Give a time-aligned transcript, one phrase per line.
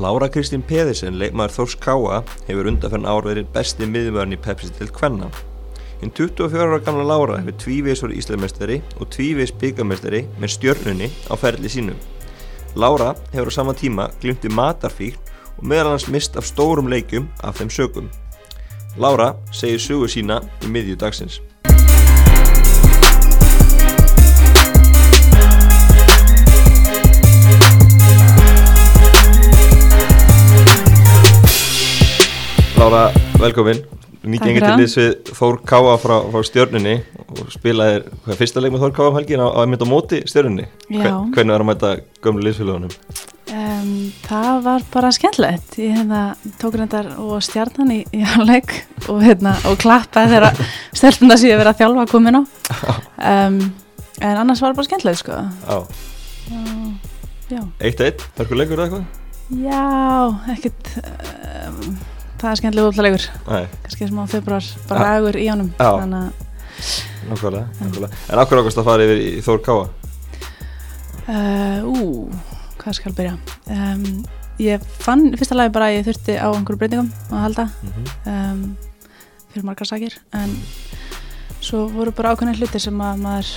[0.00, 4.88] Lára Kristín Pedersen, leikmaður Þórs Káa, hefur undanferðin ár verið besti miðjumöðurinn í Pepsi til
[4.88, 5.28] kvenna.
[6.00, 11.36] Hinn 24 ára gamla Lára hefur tvívís voru Íslandmestari og tvívís byggamestari með stjörnunni á
[11.36, 12.00] ferli sínum.
[12.72, 17.28] Lára hefur á sama tíma glimt í matarfíkn og meðal hans mist af stórum leikum
[17.44, 18.08] af þeim sögum.
[18.96, 21.42] Lára segir sögu sína í miðju dagsins.
[32.82, 33.78] Lára, velkomin.
[34.26, 36.94] Nýgengi til þess við Þór Káa frá, frá stjörnunni
[37.30, 40.18] og spilaði hvað fyrsta leik með Þór Káa um helgin á að mynda á móti
[40.26, 40.64] stjörnunni?
[40.88, 41.90] Hvern, Hvernig var að mæta
[42.26, 42.96] gömlu liðsfélagunum?
[43.54, 43.92] Um,
[44.24, 45.76] það var bara skemmtilegt.
[45.78, 46.22] Ég hérna,
[46.58, 48.74] tók reyndar og stjarnan í, í áleik
[49.06, 52.44] og, hérna, og klappaði þegar stelpuna síðan verið að þjálfa að koma inn á.
[53.22, 53.60] Um,
[54.18, 55.36] en annars var það bara skemmtilegt sko.
[57.78, 59.06] Eitt eitt, hörku leikur eða eitthvað?
[59.62, 59.84] Já,
[60.56, 60.90] ekkert
[61.68, 61.94] um,
[62.42, 65.18] það er skemmtilega útlægur kannski smá februar, bara ja.
[65.20, 66.50] agur í ánum þannig að
[67.28, 68.16] Nákvæmlega, nákvæmlega.
[68.32, 69.82] En okkur ákvæmst að fara yfir í Þór Káa?
[71.22, 71.98] Uh, ú,
[72.80, 73.36] hvað skal byrja?
[73.70, 74.24] Um,
[74.62, 78.32] ég fann fyrsta lagi bara að ég þurfti á einhverju breytingum að halda mm -hmm.
[78.32, 78.76] um,
[79.52, 80.56] fyrir margar sakir en
[81.60, 83.48] svo voru bara ákveðin hlutir sem að maður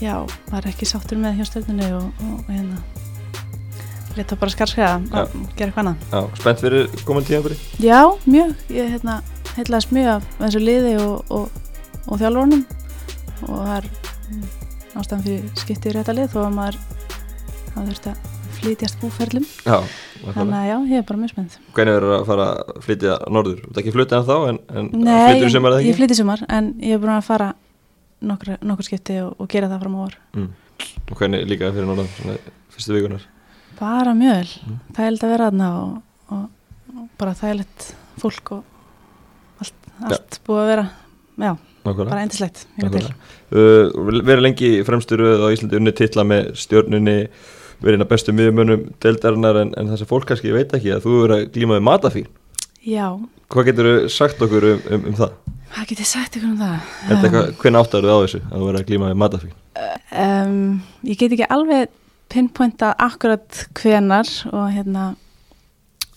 [0.00, 0.14] já,
[0.50, 2.76] maður er ekki sáttur með hjá stöldunni og, og hérna
[4.18, 6.06] Leta bara skarskæða að gera eitthvað annað.
[6.10, 7.58] Já, spennt fyrir komin tíðanbúri?
[7.82, 8.54] Já, mjög.
[8.74, 9.20] Ég hérna,
[9.54, 11.60] heitlaðist mjög af þessu liði og, og,
[12.08, 12.64] og þjálfurunum
[13.46, 13.88] og það er
[14.98, 16.80] ástæðan fyrir skiptið í rétta lið þó að maður
[17.76, 18.28] þurft að
[18.60, 19.46] flytjast búferlum.
[19.64, 19.78] Já,
[20.34, 21.56] þannig að já, ég er bara mjög spennt.
[21.76, 23.60] Hvernig verður að fara að flytja norður?
[23.62, 25.86] Þú ert ekki flyttið en þá, en, en flyttir þú sumar eða ekki?
[25.86, 27.50] Nei, ég flyttið sumar, en ég er búin að fara
[28.30, 30.18] nokkur, nokkur skipti og, og gera það fram á orð.
[30.36, 30.50] Mm.
[31.06, 32.10] Og hvernig líka fyrir norðan,
[32.74, 33.24] fyrstu vikunar?
[33.80, 34.78] Bara mjög vel mm.
[34.96, 35.92] þægilegt að vera aðna og,
[36.36, 36.46] og,
[36.94, 40.42] og bara þægilegt fólk og allt, allt ja.
[40.46, 40.86] búið að vera
[41.40, 41.52] já,
[41.84, 42.10] Nákvæmlega.
[42.10, 47.16] bara eindislegt uh, verið lengi fremsturuð á Íslandi unni tilla með stjórnunni
[47.80, 51.22] verið eina bestu miðjumönum deildarinnar en, en þess að fólk kannski veit ekki að þú
[51.24, 52.28] verið að glíma með matafín
[52.84, 53.06] já
[53.50, 55.32] hvað getur þú sagt okkur um, um, um það?
[55.70, 56.92] hvað getur ég sagt okkur um það?
[57.08, 59.56] Um, hvernig áttar þú á þessu að þú verið að glíma með matafín?
[60.10, 60.60] Um,
[61.06, 61.96] ég get ekki alveg
[62.30, 65.14] pinpointa akkurat hvenar og hérna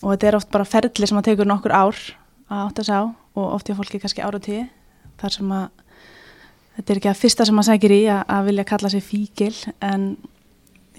[0.04, 2.00] og þetta er oft bara ferli sem að tegur nokkur ár
[2.52, 4.66] að átt að sá og oft í fólki kannski ára tíu
[5.22, 5.70] þar sem að
[6.76, 9.56] þetta er ekki að fyrsta sem að sækir í að, að vilja kalla sig fíkil
[9.86, 10.06] en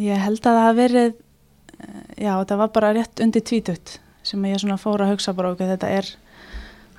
[0.01, 1.13] ég held að það hafi verið
[2.19, 5.75] já þetta var bara rétt undir tvítut sem ég svona fór að hugsa bara okkur
[5.75, 6.11] þetta er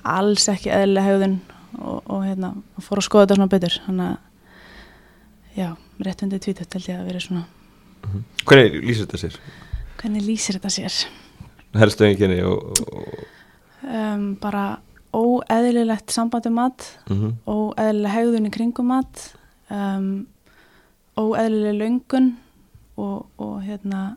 [0.06, 1.36] alls ekki eðlilega hegðun
[1.80, 5.68] og, og hérna fór að skoða þetta svona betur þannig að já
[6.06, 7.44] rétt undir tvítut held ég að verið svona.
[8.46, 9.38] Hvernig lýsir þetta sér?
[10.00, 10.98] Hvernig lýsir þetta sér?
[11.76, 12.82] Helstu enginni og...
[12.92, 13.24] og...
[13.86, 14.78] Um, bara
[15.16, 17.32] óeðlilegt sambandi mat mm -hmm.
[17.46, 19.34] óeðlileg hegðun í kringum mat
[19.70, 20.26] um,
[21.16, 22.34] óeðlileg löngun
[22.96, 24.16] og, og hérna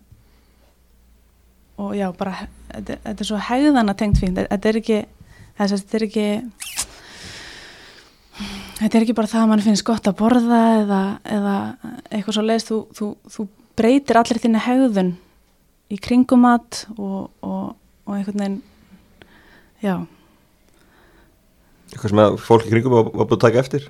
[1.77, 5.05] og já bara þetta, þetta er svo hegðana tengt fín þetta er ekki
[5.57, 6.27] þetta er ekki
[8.79, 11.55] þetta er ekki bara það að mann finnst gott að borða eða, eða
[12.11, 13.47] eitthvað svo leiðist þú, þú, þú
[13.79, 15.11] breytir allir þínu hegðun
[15.89, 17.75] í kringumat og, og,
[18.05, 18.59] og einhvern veginn
[19.83, 19.95] já.
[21.89, 23.87] Eitthvað sem að fólk í kringum var, var búin að taka eftir?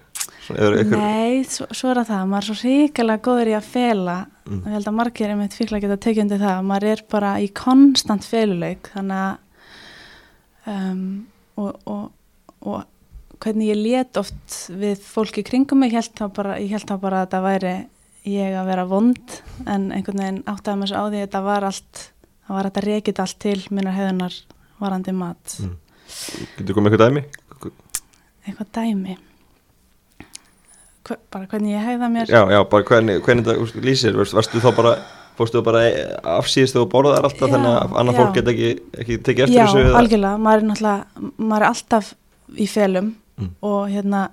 [0.49, 0.95] Einhver...
[0.97, 4.19] Nei, svo, svo er það maður er svo ríkilega góður í að fela.
[4.49, 4.61] Mm.
[4.63, 6.63] og ég held að margir er með tvíkla geta tekið undir það.
[6.72, 8.89] Maður er bara í konstant feluleik.
[8.95, 9.35] Þannig að
[10.73, 11.03] um,
[11.59, 12.09] og,
[12.66, 12.79] og
[13.39, 16.57] hvernig ég let oft við fólki í kringum ég held þá bara,
[16.99, 17.75] bara að það væri
[18.28, 19.35] ég að vera vond
[19.66, 22.02] en einhvern veginn áttaði mér svo á því að þetta var allt,
[22.47, 24.38] það var þetta reykit allt til minnar hefðunar
[24.80, 25.78] varandi mat mm.
[26.58, 27.24] Getur þú komið eitthvað dæmi?
[28.47, 29.18] Eitthvað dæmi
[31.06, 34.69] Hva, bara hvernig ég hegða mér Já, já, bara hvernig, hvernig þetta lýsir varstu þá
[34.78, 34.96] bara,
[35.38, 35.84] fórstu þú bara
[36.38, 38.72] afsýðist og borðaðar alltaf já, þannig að annar fólk get ekki,
[39.03, 42.11] ekki tekið eftir já, þessu Já, algjörlega, maður er náttúrulega maður er alltaf
[42.49, 43.52] í felum mm.
[43.70, 44.23] og hérna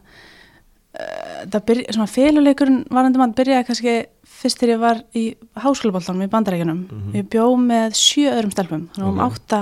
[1.67, 3.97] byrja, svona féluleikurinn varandi mann byrjaði kannski
[4.37, 5.25] fyrst þegar ég var í
[5.57, 7.17] háskólaboltanum í bandarækjunum mm -hmm.
[7.17, 9.61] ég bjó með sjö öðrum stelpum þannig um átta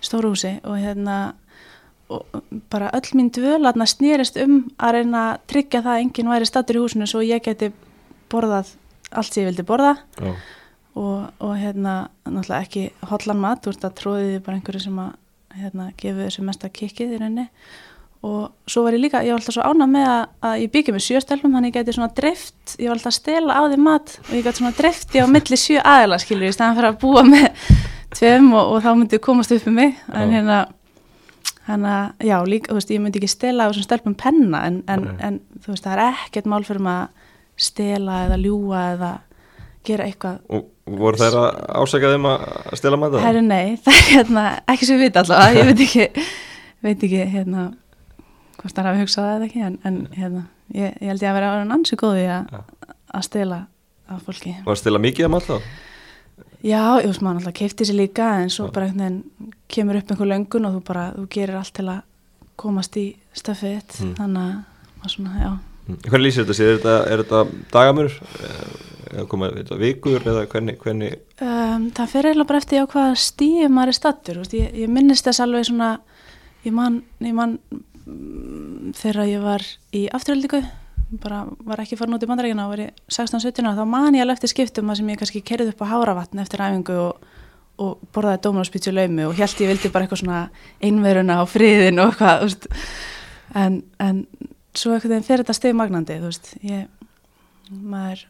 [0.00, 1.34] stóru húsi og hérna
[2.08, 2.26] og
[2.70, 6.76] bara öll mín dvölaðna snýrist um að reyna að tryggja það að enginn væri statur
[6.76, 7.72] í húsinu svo ég geti
[8.30, 8.76] borðað
[9.10, 10.36] allt sem ég vildi borða oh.
[10.94, 15.12] og, og hérna náttúrulega ekki hotlan mat, þú veist að tróðiði bara einhverju sem að
[15.56, 17.48] hérna, gefu þessu mesta kikkið í reyni
[18.24, 20.94] og svo var ég líka, ég var alltaf svo ánað með að, að ég byggja
[20.96, 23.82] með sjö stelpum þannig ég gæti svona dreift, ég var alltaf að stela á því
[23.84, 26.98] mat og ég gæti svona dreifti á milli sjö aðila skilur, í stæðan fyrir að
[27.04, 27.46] búa með
[28.16, 30.02] tveim og, og þá myndi komast upp með mig.
[30.16, 30.64] En hérna
[31.66, 35.06] hérna, já, líka, þú veist, ég myndi ekki stela á þessum stelpum penna en, en,
[35.18, 39.12] en þú veist, það er ekkert mál fyrir maður að stela eða ljúga eða
[39.86, 40.38] gera eitthvað.
[40.52, 41.48] Og voru þær að
[41.80, 42.46] ásækja þeim að
[42.80, 43.22] stela mata?
[43.24, 46.26] Herru nei, það er hérna, ekki sem við vita allavega, ég veit ekki,
[46.86, 47.66] veit ekki hérna
[48.60, 50.42] hvort það hafi hugsað það eða ekki, en, en hérna,
[50.74, 52.60] ég, ég held ég að vera orðin ansi góði að, Já.
[54.10, 54.54] að fólki.
[54.66, 55.56] Var að stela mikið af mat þá?
[56.66, 60.10] Já, ég veist maður alltaf keipti sér líka en svo bara einhvern veginn kemur upp
[60.10, 62.00] einhver löngun og þú bara, þú gerir allt til að
[62.58, 63.06] komast í
[63.36, 64.14] stöfið þitt, Mm.
[64.18, 64.56] þannig að,
[65.04, 65.50] að svona, já.
[65.86, 65.98] Mm.
[66.08, 66.70] Hvernig lýsir þetta sér?
[66.72, 68.16] Er þetta, þetta dagamur?
[69.06, 70.24] Eða koma þetta vikur?
[70.26, 74.38] Eða hvernig, hvernig Um, það fer eiginlega bara eftir á hvaða stíu maður er stattur,
[74.56, 75.90] ég, ég minnist þess alveg svona,
[76.64, 77.58] ég man, ég man
[78.06, 79.64] þegar ég var
[79.96, 80.60] í afturöldingu,
[81.22, 84.38] bara var ekki farin út í bandarækina og ég 16-17 ára, þá man ég alveg
[84.38, 87.26] eftir skiptum að sem ég kannski kerði upp á háravatn eftir æfingu og,
[87.82, 90.42] og borðaði dómarspítsu laumi og held ég vildi bara eitthvað svona
[90.82, 92.68] einveruna á friðin og eitthvað, veist,
[93.62, 94.22] en, en
[94.76, 96.86] svo eitthvað fer þetta stið magnandi, þú veist, ég,
[97.70, 98.26] maður,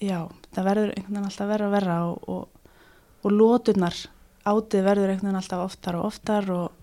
[0.00, 0.20] já,
[0.56, 2.72] það verður einhvern veginn alltaf verra og verra og, og,
[3.24, 4.00] og lóturnar
[4.48, 6.77] átið verður einhvern veginn alltaf oftar og oftar og,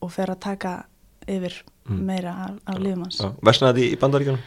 [0.00, 0.74] og fer að taka
[1.28, 2.04] yfir Mm.
[2.06, 3.16] meira af, af lífum hans.
[3.42, 4.42] Versnaði þetta í, bandaríkjunum?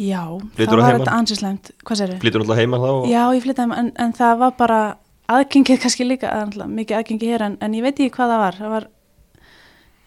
[0.00, 0.20] Já,
[0.56, 1.72] Flyturðu það var þetta.
[1.84, 2.86] Hvað sér Flýtur náttúrulega heima þá?
[2.92, 4.78] og- Já, ég flytti heim, en, en það var bara
[5.28, 8.54] aðgengið kannski líka, náttúrulega mikið aðgengið hér, en, en ég veit ekki hvað það var.
[8.60, 8.86] Það var,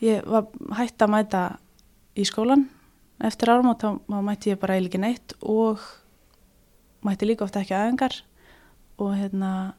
[0.01, 0.47] ég var
[0.79, 1.43] hætt að mæta
[2.15, 2.65] í skólan
[3.21, 5.79] eftir árum og þá mætti ég bara eiginlega neitt og
[7.05, 8.15] mætti líka ofta ekki aðengar
[8.97, 9.73] og hérna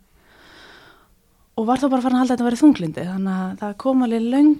[1.58, 4.02] og var þá bara farin að halda að þetta verið þunglindi þannig að það kom
[4.06, 4.54] alveg löng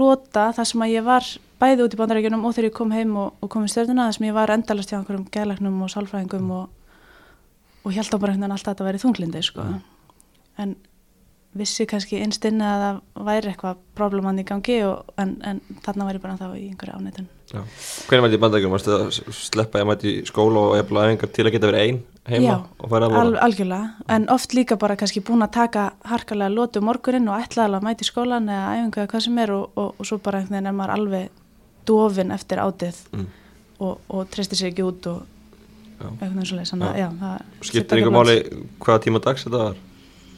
[0.00, 1.28] lota þar sem að ég var
[1.60, 4.16] bæði út í bandarækjunum og þegar ég kom heim og, og kom í stjörnuna þar
[4.18, 6.68] sem ég var endalast hjá einhverjum gælæknum og sálfræðingum og,
[7.84, 9.66] og held á bara veginn alltaf að þetta verið þunglindi sko.
[10.60, 10.74] en
[11.56, 16.22] vissi kannski einstinni að það væri eitthvað probleman í gangi og, en, en þarna ég
[16.22, 17.26] bara þá í einhverju ánættun.
[18.06, 18.74] Hvernig mætti í bandaríkjunum?
[18.76, 21.00] Varstu að s- sleppa ég mætti skóla og jafnvel
[22.30, 23.40] að heima Já, og færa að Al, voru?
[23.48, 27.88] algjörlega, en oft líka bara kannski búin að taka harkalega lótu morgunin og ætlaðalega að
[27.90, 30.70] mæti skólan eða æfingu eða hvað sem er og, og, og svo bara einhvern veginn
[30.72, 31.28] er maður alveg
[31.90, 33.26] dofin eftir átið Mm.
[33.80, 35.22] og, og treystir sér ekki út og
[36.00, 36.06] Já.
[36.08, 38.36] eitthvað eins og leið, þannig að já, það Skiptir einhver máli
[38.80, 39.78] hvaða tíma dags þetta var?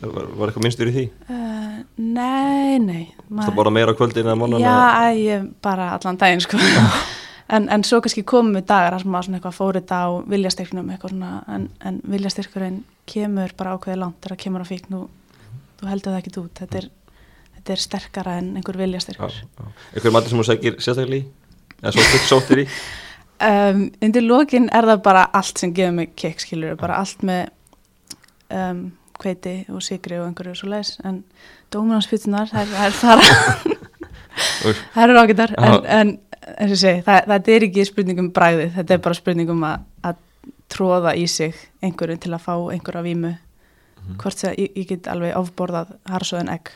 [0.02, 1.02] Var, var eitthvað minnstur í því?
[1.30, 4.64] Uh, nei, nei Það borða meira á kvöldin eða mánan?
[4.64, 6.58] Já, æ, ég bara allan daginn sko
[7.52, 11.32] en, en svo kannski komum við dagar maður svona eitthvað fórið á viljastyrknum eitthvað svona,
[11.52, 15.04] en, en viljastyrkurinn kemur bara ákveðið langt þegar það kemur á fík nú,
[15.80, 16.88] þú heldur það ekki út þetta er,
[17.58, 19.70] þetta er sterkara en einhver viljastyrkur já.
[19.92, 21.28] Einhver matur sem þú sækir sérstaklega í?
[21.82, 22.66] Eða sóttir, sóttir í?
[23.50, 27.46] um, undir lokin er það bara allt sem gefur mig kekk skilur, bara allt með
[28.54, 28.84] um,
[29.22, 31.22] kveiti og sigri og einhverju svo leis, en
[31.74, 33.26] dómunarspýtunar það er þar.
[34.94, 36.12] það eru ágættar en, en
[36.58, 40.20] eins og segi, það, það er ekki spurningum bræðið, þetta er bara spurningum að, að
[40.72, 43.34] tróða í sig einhverju til að fá einhverja vímu.
[44.02, 44.16] Mhm.
[44.18, 46.72] hvort sem ég, ég get alveg ofborðað harsöðun egg,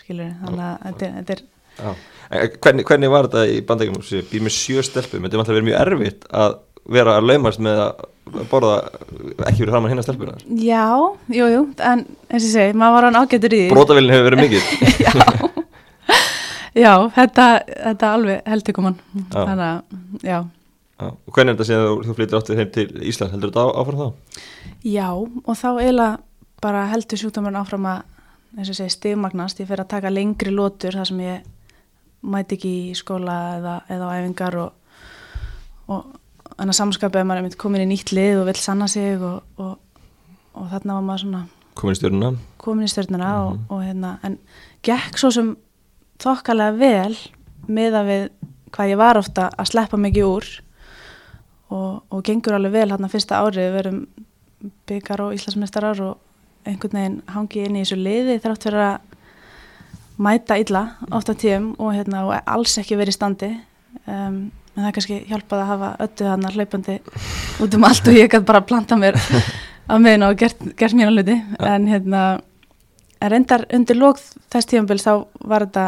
[0.00, 1.42] skilur þannig að þetta er, þetta er
[1.74, 1.90] Já.
[2.30, 5.68] En Hvernig, hvernig var þetta í segir, Býr með sjö stelpum, þetta er alltaf verið
[5.68, 6.56] mjög erfitt að
[6.94, 8.74] vera að laumast með að borða
[9.48, 10.84] ekki verið fram að hinna stelpuna já,
[11.34, 13.72] jú, jú, en eins og segi, maður var hann ágætur í því.
[13.74, 14.62] Brótavillin hefur verið mikið.
[15.04, 15.50] Já,
[16.74, 18.96] já þetta, þetta alveg heldur koman
[19.32, 20.38] þannig að, já.
[21.04, 23.32] Og hvernig er þetta síðan þú, þú flyttir áttur heim til Ísland?
[23.34, 24.42] Heldur þetta áfram þá?
[24.86, 26.18] Já, og þá eiginlega
[26.62, 28.02] bara heldur sjúkdómurinn áfram að
[28.58, 31.48] eins og segi stigmagnast, ég fer að taka lengri lótur þar sem ég
[32.24, 34.70] mæti ekki í skóla eða, eða á æfingar og,
[35.90, 38.86] og en að samskapið að maður er mitt komin í nýtt lið og vill sanna
[38.88, 39.74] sig og, og,
[40.54, 41.42] og þarna var maður svona
[41.74, 42.28] Komin í stjórnuna?
[42.62, 43.44] komin í stjörnuna Mhm.
[43.44, 44.38] og, og hérna, en
[44.86, 45.56] gekk svo sem
[46.22, 47.16] þokkalega vel
[47.66, 48.28] miða við
[48.74, 50.48] hvað ég var ofta að sleppa mikið úr
[51.70, 54.00] og, og gengur alveg vel hérna fyrsta árið, við verum
[54.88, 59.14] byggar og Íslandsmeistarar og einhvern veginn hangi inn í þessu liði þrátt fyrir að
[60.24, 63.50] mæta illa ofta tíum og, hérna, og alls ekki verið standi.
[64.06, 66.96] Um, en það kannski hjálpað að hafa öllu hann hlaupandi
[67.62, 69.18] út um allt og ég gæti bara planta mér
[69.90, 72.22] á miðin og gert, gert mér að hluti en hérna
[73.20, 74.18] en reyndar undir lók
[74.52, 75.12] þess tífambils þá
[75.46, 75.84] var þetta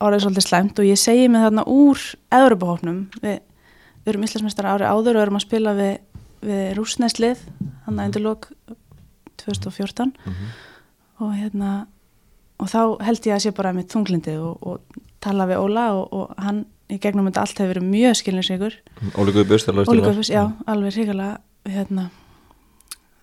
[0.00, 1.98] orðið svolítið slæmt og ég segi mig þarna úr
[2.34, 3.38] Evropahóknum við,
[4.04, 5.94] við erum Íslandsmeistar ári áður og erum að spila við,
[6.44, 7.44] við rúsneslið
[7.86, 8.48] þannig að undir lók
[9.44, 10.46] 2014 Mhm.
[11.20, 11.86] og hérna
[12.60, 14.80] og þá held ég að sé bara með þunglindi og, og
[15.20, 18.74] tala við Óla og, og hann í gegnum þetta allt hefur verið mjög skilninsigur
[19.18, 22.10] Óli Guðbjörns Óli Guðbjörns, já, alveg ríkilega hérna,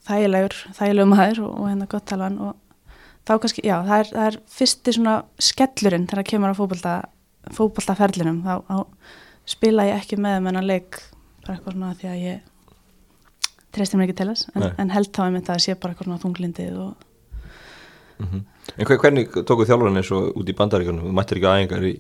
[0.07, 2.55] þægilegur þægilegum maður og, og hérna gott talan og
[3.27, 5.15] þá kannski, já, það er, það er fyrsti svona
[5.49, 6.93] skellurinn þegar það kemur á fókbalta
[7.57, 8.77] fókbaltaferlinum þá, þá
[9.55, 11.01] spila ég ekki með með hennar leik
[11.41, 12.49] bara eitthvað svona því að ég
[13.71, 16.09] treysti mér ekki til þess en, en held þá einmitt að það sé bara eitthvað
[16.09, 16.91] svona þunglindið og
[18.21, 18.47] mm -hmm.
[18.77, 21.07] En hvernig tókuð þjálfurinn eins og út í bandaríkunum?
[21.09, 21.93] Þú mættir ekki aðengar í,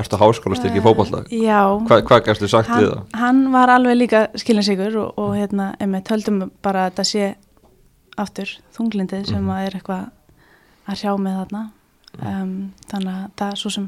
[0.00, 1.20] ertu háskóla styrki fókbalta?
[1.28, 1.60] Uh, já.
[1.86, 3.02] Hva, hvað gæstu sagt hann, við það?
[3.20, 7.28] Hann var alveg líka skilinsíkur og, og hérna, einmitt höldum bara að það sé
[8.16, 9.66] aftur þunglindið sem mm -hmm.
[9.66, 10.08] er eitthvað
[10.88, 11.62] að sjá með þarna.
[12.18, 12.52] Um,
[12.88, 13.86] þannig að það er svo sem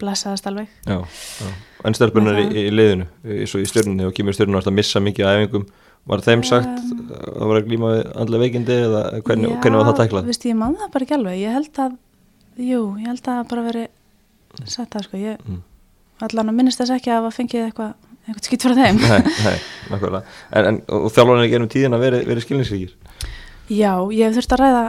[0.00, 0.70] blessaðast alveg.
[0.84, 0.98] Já,
[1.40, 1.50] já.
[1.88, 5.38] en stelpunar í, í liðinu og í stjórnunni og kýmur stjórnunni að missa mikið af
[5.40, 5.68] æfingum?
[6.06, 9.56] Var þeim sagt um, að það var að glíma við andlega veikindi eða hvernig, já,
[9.64, 10.26] hvernig var það tæklað?
[10.26, 11.38] Já, vist ég man það bara ekki alveg.
[11.40, 11.96] Ég held að,
[12.62, 13.86] jú, ég held að bara veri
[14.62, 15.22] sagt það sko.
[15.24, 15.62] Ég mm.
[16.28, 19.00] allan að minnist þess ekki að það fengið eitthvað eitthvað skipt frá þeim.
[19.02, 19.56] Nei, nei,
[19.90, 20.36] nákvæmlega.
[20.50, 22.94] En, en, og þjálfurinn er genum tíðin að veri, veri skilningsríkir?
[23.70, 24.86] Já, ég hef þurft að ræða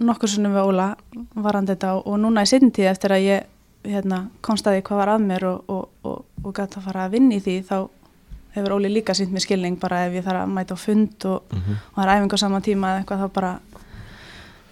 [0.00, 0.86] nokkur sunnum við Óla
[1.34, 3.48] varandi þetta og núna í sittintíð eftir að ég
[3.84, 7.36] hérna, konstaði hvað var að mér og, og, og, og gæti að fara að vinna
[7.36, 7.76] í því þá
[8.54, 11.42] hefur Óli líka sínt mér skilning bara ef ég þarf að mæta á fund og
[11.50, 11.76] mm -hmm.
[11.94, 13.52] það er æfing á sama tíma eða eitthvað þá bara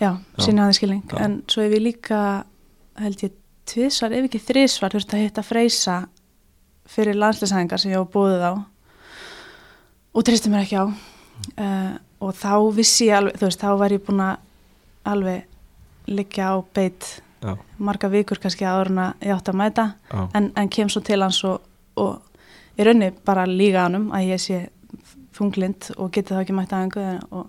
[0.00, 1.19] já, sína það skilning já.
[1.25, 2.45] en svo ef ég líka
[2.97, 3.33] held ég
[3.67, 6.09] tviðsvar, ef ekki þrísvar þurfti að hitta freysa
[6.87, 8.53] fyrir landsleisæðingar sem ég á búið á
[10.15, 13.93] og tristi mér ekki á uh, og þá vissi ég alveg, þú veist, þá var
[13.95, 14.37] ég búin að
[15.11, 17.55] alveg liggja á beitt Já.
[17.79, 19.87] marga vikur kannski áður en að ég átti að mæta.
[20.35, 21.62] En, en kem svo til hans og,
[21.97, 22.19] og
[22.76, 24.61] ég raunni bara líka ánum að ég sé
[25.37, 27.47] þunglind og geti þá ekki mætt aðeins og,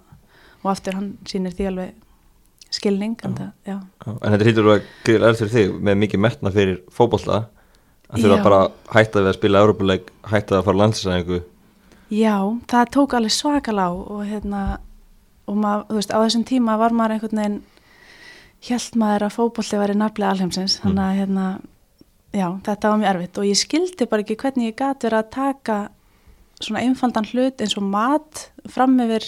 [0.62, 1.98] og aftur hann sýnir því alveg
[2.72, 6.77] skilning en, það, en þetta hýttur að gríða erð fyrir þig með mikið metna fyrir
[6.94, 7.39] fókbólta
[8.12, 8.62] að þurfa bara
[8.94, 11.41] hætta við að spila Európa-leik, hætta að fara landslæðingu
[12.12, 12.36] Já,
[12.72, 14.62] það tók alveg svakal á og hérna
[15.51, 17.60] og þú veist, á þessum tíma var maður einhvern veginn
[18.67, 20.84] held maður að fókbólti var í nafnilega alheimsins mm.
[20.86, 21.46] þannig að hérna
[22.31, 25.31] já, þetta var mjög erfitt og ég skildi bara ekki hvernig ég gæti verið að
[25.36, 25.79] taka
[26.62, 29.25] svona einfaldan hlut eins og mat fram yfir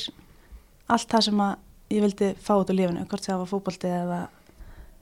[0.94, 1.53] allt það sem að
[1.94, 4.22] ég vildi fá út úr lífinu, hvort það var fókbólti eða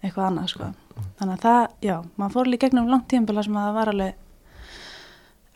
[0.01, 0.71] eitthvað annað sko.
[1.19, 4.19] þannig að það, já, maður fór líka gegnum langt tíumbila sem að það var alveg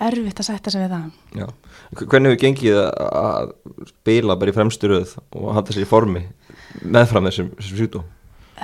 [0.01, 1.05] erfitt að setja sig við það.
[1.39, 1.47] Já,
[2.01, 3.53] hvernig hefur gengið að
[3.91, 6.25] spila bara í fremsturöð og hafa þessi formi
[6.83, 8.09] meðfram þessum, þessum sjútum?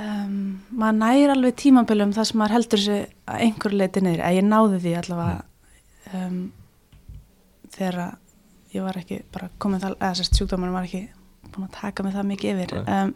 [0.00, 0.36] Um,
[0.72, 2.98] maður næri alveg tímabölum þar sem maður heldur þessu
[3.28, 4.22] að einhver leiti niður.
[4.24, 6.38] Að ég náði því allavega um,
[7.72, 7.98] þegar
[8.72, 11.02] ég var ekki bara komið það, eða sérst sjúkdómanum var ekki
[11.52, 12.74] búin að taka mig það mikið yfir.
[12.82, 13.12] Um,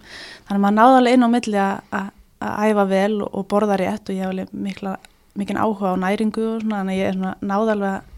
[0.46, 2.10] þannig að maður náði alveg inn á milli að
[2.46, 4.96] æfa vel og borða rétt og ég hef alveg mikla,
[5.36, 8.12] mikinn áhuga á næringu og svona, þannig að ég er svona náði alveg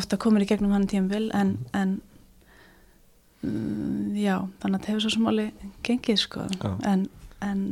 [0.00, 1.96] ofta komin í gegnum hann tímaböl en, en
[3.42, 6.74] um, já, þannig að það hefur svo alveg gengið sko, já.
[6.86, 7.08] en
[7.44, 7.62] en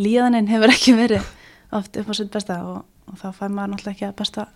[0.00, 1.24] líðaninn hefur ekki verið
[1.76, 4.46] oft upp á sitt besta og, og þá fær maður náttúrulega ekki að besta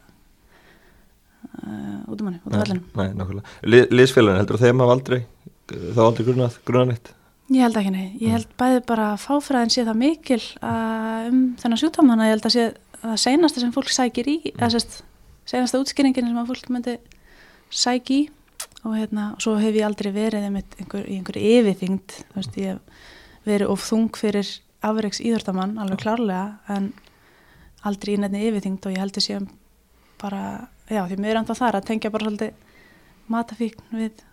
[1.64, 3.56] uh, út um hann, út af vellinu Nei, nákvæmlega.
[3.94, 5.20] Líðsfélagin heldur þeim hafa aldrei
[5.70, 7.12] þá aldrei grunað, grunað neitt?
[7.50, 8.09] Ég held ekki, nei.
[8.23, 12.28] Ég held bæði bara að fáfræðin sé það mikil uh, um þennan sjúkdóm, þannig að
[12.28, 12.66] ég held að sé
[13.04, 14.59] að seinasta sem fólk sækir í, mm.
[14.59, 15.00] eða sérst
[15.49, 16.97] seinasta útskýringin sem að fólk myndi
[17.71, 18.21] sæk í
[18.85, 22.75] og hérna, og svo hef ég aldrei verið einhver, í einhverju yfirþyngd, þú veist, ég
[22.75, 24.49] hef verið of þung fyrir
[24.85, 26.90] afreiks íðurtamann alveg klárlega en
[27.87, 29.49] aldrei í nefni yfirþyngd og ég heldur séum
[30.21, 30.42] bara,
[30.88, 32.69] já því mér er enda þar að tengja bara svolítið
[33.30, 34.25] matafíkn við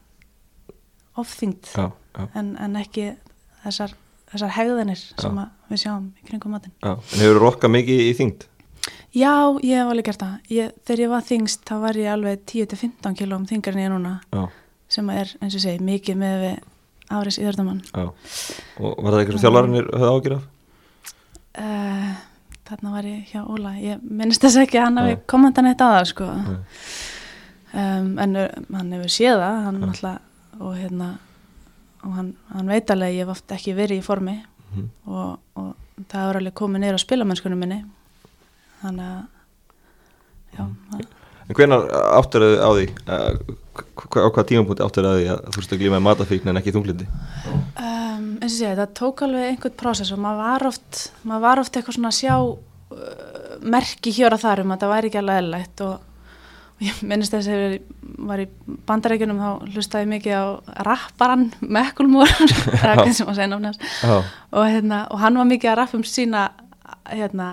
[1.19, 3.09] ofþyngd en, en ekki
[3.63, 3.95] þessar,
[4.31, 5.23] þessar hegðanir já.
[5.23, 6.93] sem við sjáum í kringum matin já.
[6.95, 8.47] En hefur þú rokkað mikið í þyngd?
[9.15, 10.33] Já, ég hef alveg gert það.
[10.53, 14.13] Ég, þegar ég var þyngst þá var ég alveg 10-15 kilóm þyngar en ég núna
[14.33, 14.43] já.
[14.97, 16.45] sem er eins og segi mikið með
[17.07, 20.47] Áris Íðardamann Og var það eitthvað sem þjálfarinnir höfði ágjur af?
[21.57, 22.11] Uh,
[22.67, 23.73] þarna var ég hjá Óla.
[23.81, 26.27] Ég minnst þess ekki að hann hafi komandan eitt aða sko.
[27.73, 31.09] um, en hann hefur séð það hann alltaf og hérna
[32.05, 34.37] og hann, hann veit alveg ég hef oft ekki verið í formi.
[34.37, 34.87] Mm -hmm.
[35.05, 37.79] og, og það er alveg komið neyra á spilamennskunum minni
[38.83, 41.07] þannig að já mm.
[41.47, 45.61] En hvernig áttur þau á því á hvað tímapunkti áttur þau á því að þú
[45.61, 47.07] veist að glíma matafíkn en ekki þunglindi?
[47.79, 51.61] Um, eins og sé, það tók alveg einhvern prósess og maður var oft, maður var
[51.61, 55.21] oft eitthvað svona að sjá uh, merki hér að þar um að það væri ekki
[55.21, 55.95] alveg eðlægt og,
[56.83, 57.77] ég minnist þess að ég
[58.27, 58.47] var í
[58.89, 60.45] bandarækjunum þá hlustaði ég mikið á
[60.85, 65.79] rapparan Mekkulmór eða hvað sem að segja Já, og, hérna, og hann var mikið að
[65.79, 66.43] rappa um sína
[67.07, 67.47] hérna,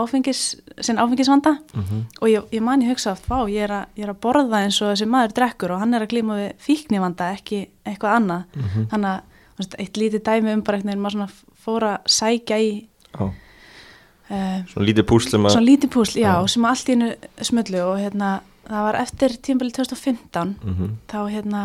[0.00, 0.40] áfengis,
[0.80, 1.54] sinn áfengisvanda.
[1.74, 4.20] Mhm, og ég, ég man ég hugsa oft, vá, ég er, að, ég er að
[4.26, 8.16] borða eins og þessi maður drekkur og hann er að glíma við fíknivanda, ekki eitthvað
[8.20, 8.44] annað.
[8.56, 11.30] Mhm, þannig að eitt lítið dæmi um bara einhvern veginn maður svona
[11.66, 12.70] fór að sækja í
[13.16, 13.24] já.
[13.24, 16.46] uh, Svona lítið púsl að svona lítið púsl, já, Já.
[16.52, 17.10] sem allt í hennu
[17.48, 18.30] smullu og hérna,
[18.66, 21.62] það var eftir tímbili 2015 mhm, þá hérna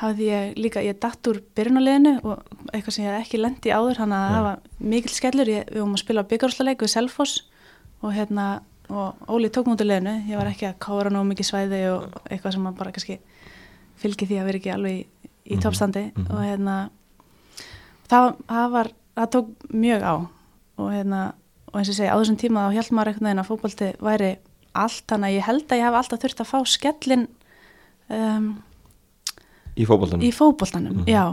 [0.00, 2.42] hafði ég líka, ég datt úr byrjunarleginu og
[2.72, 4.60] eitthvað sem ég hef ekki lendi áður hann að það var
[4.94, 5.50] mikill skellur.
[5.52, 7.34] Ég, við vorum að spila byggarúsleik við Selfoss
[8.00, 8.46] og hérna
[8.90, 12.56] og Óli tók mútið leginu, ég var ekki að kára nóg mikið svæði og eitthvað
[12.56, 13.18] sem maður bara kannski
[14.00, 15.04] fylgi því að vera ekki alveg í,
[15.46, 16.02] í Mhm, toppstandi.
[16.16, 16.30] Mhm.
[16.32, 16.76] og hérna
[18.10, 18.90] það, það var,
[19.20, 20.14] það tók mjög á.
[20.80, 21.20] Og hérna
[21.70, 24.30] og eins og segi, á þessum tíma þá held maður einhvern veginn að fótbolti væri
[24.74, 27.24] allt, þannig að ég held að ég hef alltaf þurft að fá skellin
[28.10, 28.48] um,
[29.80, 30.24] í fótboltanum?
[30.26, 31.08] Í fótboltanum, Mhm.
[31.10, 31.24] já.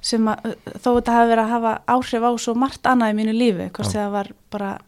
[0.00, 3.32] Sem að þó þetta hafi verið að hafa áhrif á svo margt annað í mínu
[3.34, 4.78] lífi hvort það var bara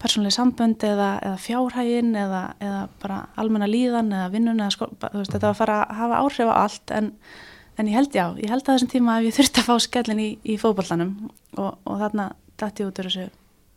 [0.00, 5.12] persónlega sambönd eða, eða fjárhægin eða, eða bara almenna líðan eða vinnun eða sko, bara,
[5.12, 7.10] þú veist, þetta var að fara að hafa áhrif á allt en,
[7.78, 10.22] en ég held já, ég held að þessum tíma að ég þurfti að fá skellin
[10.24, 11.12] í, í fótboltanum
[11.60, 13.26] og, og þarna dætti ég út úr þessu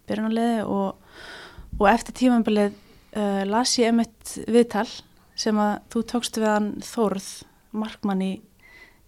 [0.08, 0.96] byrjunarliði og,
[1.80, 2.72] og eftir tímambilið
[3.20, 4.88] uh, las ég einmitt viðtal
[5.36, 7.28] sem að þú tókst við hann Þórð,
[7.77, 8.32] markmann í,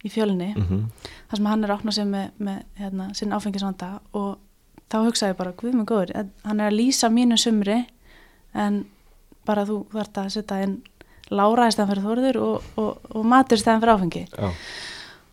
[0.05, 0.87] í fjölni mhm,
[1.29, 4.35] þar sem hann er að opna sig með, með hérna, sinn áfengisvanda og
[4.91, 6.13] þá hugsaði ég bara, guð mig góður,
[6.45, 7.79] hann er að lýsa mínu sumri
[8.55, 8.83] en
[9.45, 10.75] bara þú þarft að setja inn
[11.33, 14.23] lára í stæðan fyrir þorður og, og, og matur í stæðan fyrir áfengi.
[14.29, 14.51] Já,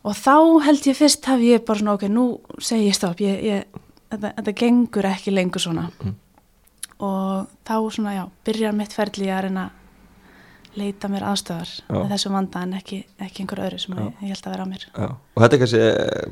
[0.03, 0.37] og þá
[0.67, 2.27] held ég fyrst hef ég bara svona, ok, nú
[2.63, 5.89] segi ég stopp ég, ég, þetta, þetta gengur ekki lengur svona.
[6.03, 6.19] Mm.
[7.03, 9.69] og þá svona, já, byrjar mitt ferli að reyna
[10.77, 11.93] leita mér aðstöðar Já.
[11.93, 14.03] með þessum vanda en ekki, ekki einhver öðru sem Já.
[14.07, 15.83] ég, ég held að vera á mér já og þetta er kannski,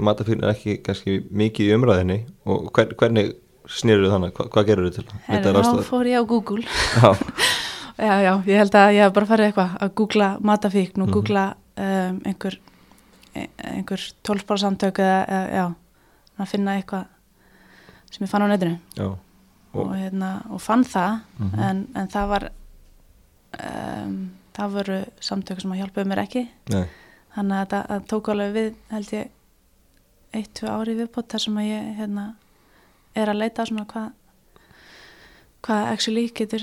[0.08, 3.32] matafíln er ekki kannski mikið í umræðinni og hvern, hvernig
[3.70, 5.88] snýrur þú þannig, Hva, hvað gerur þú til að leita þá ráðstofar?
[5.90, 7.10] fór ég á Google Já,
[8.00, 11.12] Já, já, ég held að ég hef bara farið eitthvað að googla matafíkn og Mhm.
[11.12, 11.42] googla
[11.76, 12.54] um, einhver,
[13.36, 15.66] e- einhver tólfbára samtök eða, eða, já,
[16.40, 17.04] að finna eitthvað
[18.10, 19.18] sem ég fann á netinu já, og,
[19.84, 21.60] og, hérna, og fann það Mhm.
[21.60, 22.48] en, en það var
[23.58, 24.14] um,
[24.56, 26.44] það voru samtök sem að hjálpaði mér ekki.
[26.72, 26.84] Nei,
[27.36, 29.30] þannig að það, það tók alveg við held ég
[30.30, 32.26] eitt, tvö ári viðbót þar sem að ég hérna,
[33.18, 34.10] er að leita svona hvað
[35.60, 36.62] hvað actually getur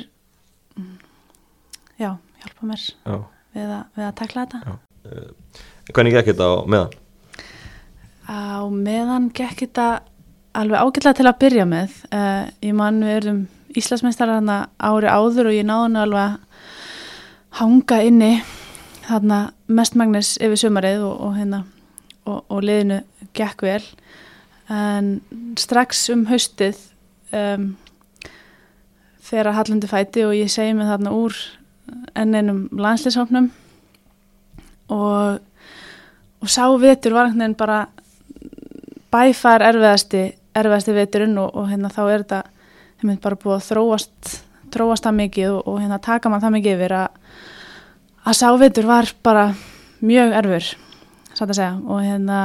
[2.02, 3.18] já, hjálpa mér já.
[3.54, 4.62] við að, við að takla þetta.
[4.64, 4.80] Já.
[5.94, 6.96] Hvernig gekk þetta á meðan?
[8.28, 9.88] á meðan gekk þetta
[10.58, 11.94] alveg ágætlega til að byrja með.
[12.12, 13.46] Uh, ég man við erum
[13.78, 16.47] Íslandsmeistar hana ári áður og ég náði hann alveg
[17.58, 18.38] hanga inni
[19.08, 21.64] þarna mestmagnis yfir sumarið og, og hérna
[22.28, 23.02] og, og liðinu
[23.38, 23.84] gekk vel.
[24.68, 25.18] En
[25.60, 26.80] strax um haustið
[27.36, 27.70] um,
[29.28, 31.36] þegar að Hallandi fæti og ég segi mig þarna úr
[32.18, 33.52] enn einum landslýshófnum
[34.94, 35.44] og
[36.38, 37.80] og sá vetur var einhvern veginn bara
[39.12, 40.24] bæfar erfiðasti
[40.58, 42.42] erfiðasti veturinn og, og hérna þá er þetta
[43.02, 44.34] hérna bara búið að þróast
[44.74, 47.22] þróast það mikið og, og hérna taka mann það mikið yfir að
[48.28, 49.46] að sá vetur var bara
[50.04, 50.74] mjög erfur
[51.38, 51.76] satt að segja.
[51.86, 52.40] Og hérna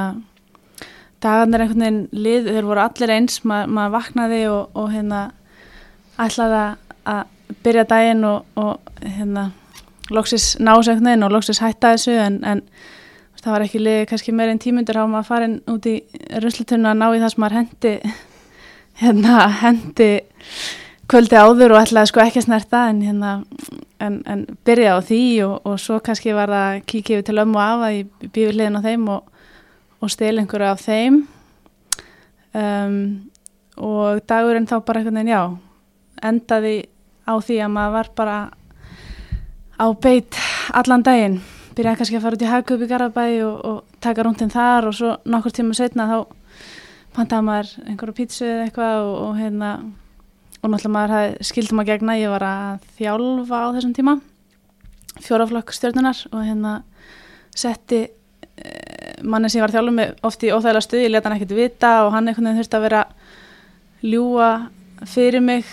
[1.22, 5.22] dagarnir einhvern veginn lið, þeir voru allir eins ma maður vaknaði og, og hérna
[6.20, 6.62] ætlaði
[7.12, 7.22] að
[7.62, 9.50] byrja daginn og, og hérna
[10.12, 12.62] loksis ná sig einhvern veginn og loksis hætta þessu en, en
[13.42, 15.96] það var ekki liðið kannski meir en tímundur á maður farin út í
[16.42, 17.94] ruslutunna að ná í það sem maður hendi
[19.02, 20.10] hérna hendi
[21.12, 23.32] kvöldi áður og ætlaði sko ekki að snerta en hérna
[24.00, 27.42] en, en byrja á því og, og svo kannski var það að kíkja yfir til
[27.42, 29.44] ömmu og afa í bífiliðin á þeim og,
[30.00, 31.20] og stil einhverju af þeim.
[32.56, 32.96] Um,
[33.76, 35.42] og dagurinn þá bara einhvern veginn já
[36.32, 36.74] endaði
[37.28, 38.40] á því að maður var bara
[39.76, 41.40] á beit allan daginn.
[41.76, 44.88] Byrjaði kannski að fara út í hagku upp í Garabæ og, og taka rúntinn þar
[44.88, 46.18] og svo nokkur tíma setna þá
[47.12, 49.76] pantaði maður einhverju pítsu eða eitthvað og, og hérna
[50.62, 54.16] og náttúrulega maður skildum að gegna ég var að þjálfa á þessum tíma
[55.22, 56.74] fjóraflokk stjórnunar og hérna
[57.54, 61.28] setti eh, manni sem ég var að þjálfa með oft í óþægilega stuð, ég leta
[61.28, 63.02] hann ekkert vita og hann einhvern veginn þurfti að vera
[64.02, 64.50] ljúa
[65.10, 65.66] fyrir mig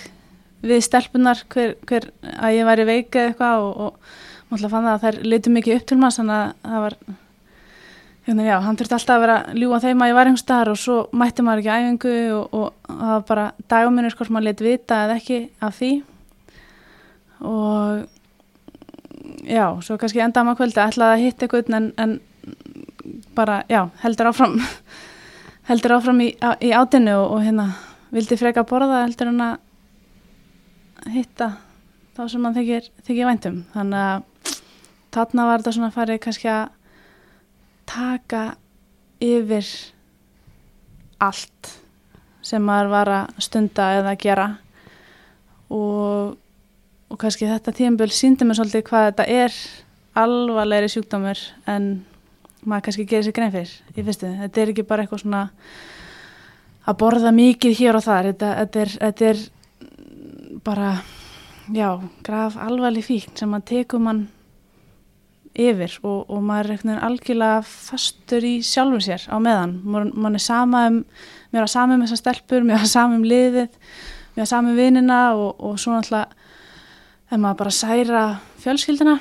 [0.66, 4.96] við stelpunar hver, hver að ég væri veik eða eitthvað og, og náttúrulega fann það
[4.96, 6.98] að þær litur mikið upp til maður þannig að það var
[8.30, 10.80] já, hann þurfti alltaf að vera að ljúa þeim að ég var einhvers staðar og
[10.80, 15.04] svo mætti maður ekki æfingu og, og það var bara daguminn hvort maður lit vita
[15.06, 15.92] eða ekki af því.
[17.50, 18.08] Og
[19.50, 22.20] já, svo kannski enda maður kvöldi ætlaði að hitta eitthvað en, en
[23.38, 24.60] bara, já, heldur áfram
[25.70, 27.70] heldur áfram í, á, í átinu og, og hérna
[28.14, 31.54] vildi freka borða heldur hann að hitta
[32.18, 34.54] þá sem hann þykir, þykir væntum þannig að
[35.16, 36.68] þarna var þetta svona farið kannski að
[37.90, 38.44] taka
[39.24, 39.68] yfir
[41.20, 41.74] allt
[42.46, 44.48] sem maður var að stunda eða að gera
[45.70, 46.38] og,
[47.10, 49.58] og kannski þetta tíðanböl síndi mér svolítið hvað þetta er
[50.20, 51.92] alvarlegri sjúkdómur en
[52.66, 54.32] maður kannski gerir sér grein fyrir í fyrstu.
[54.42, 55.44] Þetta er ekki bara eitthvað svona
[56.90, 58.32] að borða mikið hér og þar.
[58.32, 59.44] Þetta, þetta, er, þetta er
[60.66, 60.92] bara,
[61.76, 61.90] já,
[62.26, 64.26] graf alvarleg fíkn sem maður tekur mann
[65.60, 69.78] yfir og, og maður er eitthvað algjörlega fastur í sjálfur sér á meðan.
[69.86, 71.02] Man er sama um,
[71.52, 73.74] mér er sama um þessar stelpur, mér er sama um liðið,
[74.36, 76.40] mér er sama um vinina og, og svo náttúrulega
[77.30, 78.24] þegar maður bara særa
[78.64, 79.20] fjölskyldina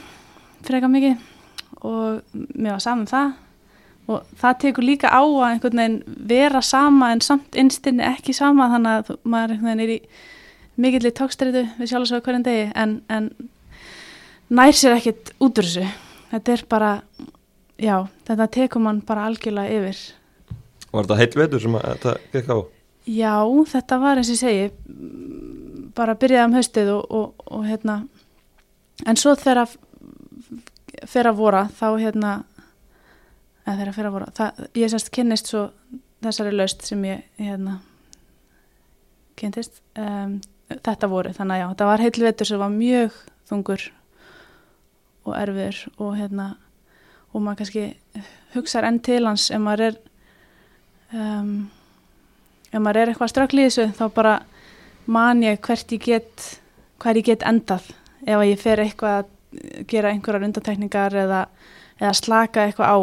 [0.65, 3.37] eitthvað mikið og mér var saman um það
[4.09, 8.71] og það tekur líka á að einhvern veginn vera sama en samt einstinni ekki sama
[8.73, 9.99] þannig að maður einhvern veginn er í
[10.79, 13.31] mikillir tókstriðu við sjálfsögur hverjum degi en, en
[14.49, 15.87] nær sér ekkit út úr þessu
[16.33, 16.93] þetta er bara,
[17.81, 17.97] já
[18.29, 20.03] þetta tekur mann bara algjörlega yfir.
[20.93, 22.59] Var þetta heil vetur sem þetta gekk á?
[23.09, 23.35] Já,
[23.73, 24.71] þetta var eins og segi
[25.97, 28.03] bara byrjaði um haustið og, og, og hérna
[29.07, 29.65] en svo þegar
[31.07, 32.33] fyrir að vora þá hérna
[33.65, 35.65] eða þegar fyrir að vora það, ég sérst kynnist svo
[36.25, 37.79] þessari laust sem ég hérna
[39.39, 40.39] kynntist um,
[40.69, 43.87] þetta voru þannig að já, þetta var heilvetur sem var mjög þungur
[45.27, 46.53] og erfiður og hérna
[47.33, 47.89] og maður kannski
[48.55, 49.99] hugsaður enn til hans ef maður er
[51.13, 51.53] um,
[52.73, 54.39] ef maður er eitthvað strökl í þessu þá bara
[55.09, 56.49] man ég hvert ég get
[57.03, 57.87] hver ég get endað.
[58.27, 61.47] Ef ég fer eitthvað að gera einhverjar undantekningar eða,
[62.01, 62.99] eða slaka eitthvað á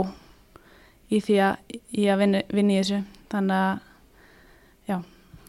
[1.16, 3.02] í því að, í að vinni, vinni í þessu.
[3.32, 4.98] Þannig að já.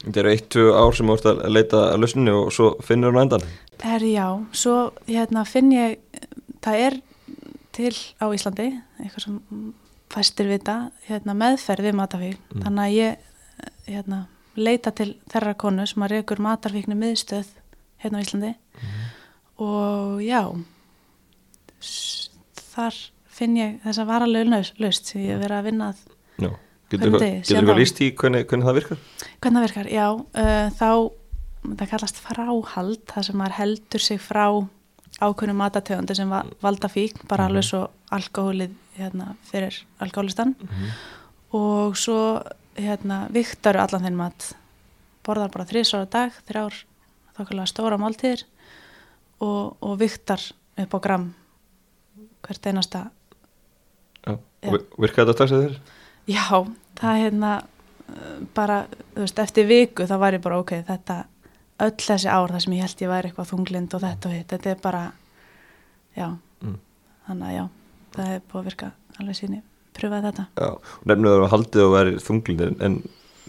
[0.04, 3.14] Þetta eru eitt, tvö ár sem þú ert að leita að lausninu og svo finnur
[3.14, 3.46] hún endan
[3.84, 4.26] Er já,
[4.56, 5.98] svo hérna, finn ég
[6.66, 6.98] það er
[7.76, 8.68] til á Íslandi
[9.02, 9.40] eitthvað sem
[10.12, 10.76] fæstir vita
[11.06, 12.62] hérna, meðferð við matafík mm.
[12.64, 14.20] þannig að ég hérna,
[14.56, 17.50] leita til þerra konu sem að reykur matarfíknu miðstöð
[18.02, 19.04] hérna á Íslandi mm.
[19.66, 20.42] og já
[22.76, 23.02] þar
[23.36, 26.04] finn ég þess að varalegu laust sem ég hef verið að vinna að
[26.36, 26.50] Já,
[26.92, 29.04] getur þú eitthvað líst í hvernig, hvernig það virkar?
[29.40, 30.90] Hvernig það virkar, já uh, þá,
[31.70, 34.46] það kallast fráhald það sem maður heldur sig frá
[35.20, 37.50] ákveðnum matatöfundu sem valda fík, bara mm -hmm.
[37.50, 40.90] alveg svo alkohólið hérna, fyrir alkohólistan mm -hmm.
[41.58, 42.42] og svo
[42.76, 44.56] hérna, viktar allan þinn mat
[45.24, 46.74] borðar bara þrísvara dag þrjár
[47.36, 48.44] þokkarlega stóra máltíðir
[49.40, 50.40] og, og viktar
[50.78, 51.34] upp á gram
[52.42, 53.10] hvert einasta
[54.26, 55.78] Já, og virkaði þetta strax að þér?
[56.26, 56.66] Já,
[57.00, 57.62] það er hérna
[58.54, 61.24] bara, þú veist, eftir viku þá var ég bara, ok, þetta
[61.84, 64.50] öll þessi ár þar sem ég held ég væri eitthvað þunglind og þetta og hitt,
[64.52, 65.02] þetta er bara
[66.16, 66.28] já,
[66.64, 66.78] mm.
[67.28, 67.64] þannig að já
[68.16, 69.62] það er búið að virka alveg síni
[69.96, 70.46] pröfaði þetta.
[70.60, 72.98] Já, nefnum að haldið og verið þunglind en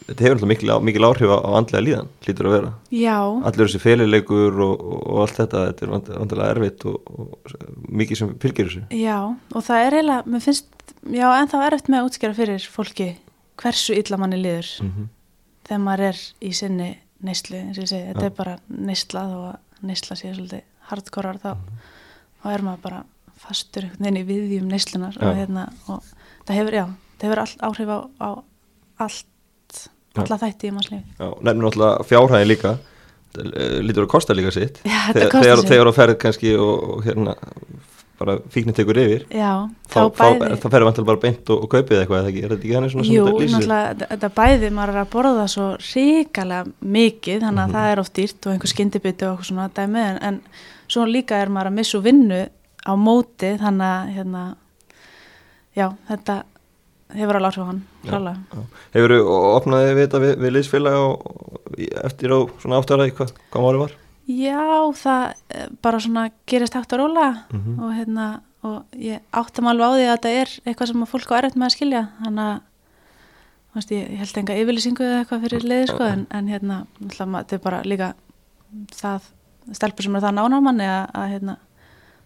[0.08, 2.72] þetta hefur alltaf mikil, mikil áhrif á andlega líðan lítur að vera.
[2.96, 3.18] Já.
[3.50, 7.58] Allur þessi felilegur og, og allt þetta þetta er vantilega erfitt og, og
[8.04, 8.86] mikið sem fylgir þessu.
[8.96, 12.38] Já, og það er eiginlega, mér finnst já, en það er erfitt með að útskjara
[12.38, 13.10] fyrir fólki
[13.58, 15.12] hversu illa manni líður mm -hmm.
[15.68, 16.90] þegar maður er í sinni
[17.26, 18.32] neyslu, eins og ég segi, þetta ja.
[18.32, 21.88] er bara neyslað og neysla sér svolítið hardkorar þá, -hmm.
[22.44, 23.04] þá er maður bara
[23.38, 25.30] fastur einhvern veginn í viðjum neyslunar ja.
[25.30, 26.04] og, hérna, og
[26.48, 26.86] það hefur, já,
[27.18, 28.30] það hefur all, áhrif á, á
[29.06, 29.34] allt
[30.18, 32.72] alla þætti í mannslífi Nefnum náttúrulega fjárhæðin líka
[33.38, 37.36] eh, lítur að kosta líka sitt Já, þegar það ferð kannski og, og hérna
[38.18, 40.50] bara fíknir tekur yfir Já, þá, þá, bæði...
[40.58, 42.90] þá ferður vantilega bara beint og, og kaupið eitthvað eða ekki, er þetta ekki hann
[42.94, 47.74] svona Jú, náttúrulega, þetta bæði maður er að borða svo ríkalega mikið þannig að mm
[47.74, 47.78] -hmm.
[47.78, 50.40] það er oft dýrt og einhver skyndibiti og eitthvað svona dæmi en, en
[50.88, 52.42] svo líka er maður að missa vinnu
[52.88, 54.44] á móti þannig að hérna,
[55.76, 56.44] já, þetta
[57.16, 60.98] hefur alveg áhrif á hann ja, Hefur þú opnaði við þetta við, við liðsfélag
[62.04, 63.96] eftir á svona áttara hvað, hvað málið var?
[64.28, 67.84] Já, það eh, bara svona gerist hægt að róla mm -hmm.
[67.84, 71.38] og hérna og ég áttam alveg á því að þetta er eitthvað sem fólk á
[71.38, 72.08] erfitt með að skilja.
[72.24, 72.62] Þannig að
[73.76, 77.56] veist, ég, ég held enga yfirlýsingu eða eitthvað fyrir liði sko, en, en hérna þetta
[77.56, 78.14] er bara líka
[78.92, 79.22] það
[79.72, 81.58] stelpur sem er það nánamann eða að hérna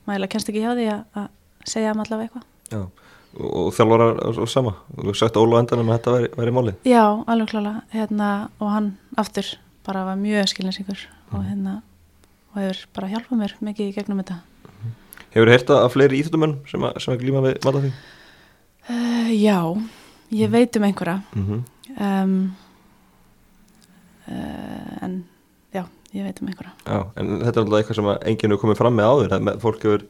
[0.06, 1.28] maður kennst ekki hjá því að, að
[1.66, 2.44] segja um allavega eitthvað.
[2.72, 2.84] Já
[3.32, 4.74] og þjálfara og sama.
[4.98, 8.74] Þú sagt Óla endan um að þetta væri, væri máli Já, alveg klála hérna, og
[8.74, 9.48] hann aftur
[9.86, 11.38] bara var mjög skilninsingur mm.
[11.38, 11.78] og hérna
[12.52, 14.96] og hefur bara hjálpað mér mikið í gegnum þetta mm.
[15.32, 18.02] Hefur þið heyrta af fleiri íþjóttumenn sem, sem að glíma við matafík?
[18.90, 19.60] Uh, já,
[20.36, 21.62] ég veit um einhverja Mm -hmm.
[22.24, 22.56] um,
[24.28, 25.24] uh, en
[25.74, 28.78] já, ég veit um einhverja Já, en þetta er alltaf eitthvað sem enginn hefur komið
[28.78, 30.06] fram með áður að fólk hefur,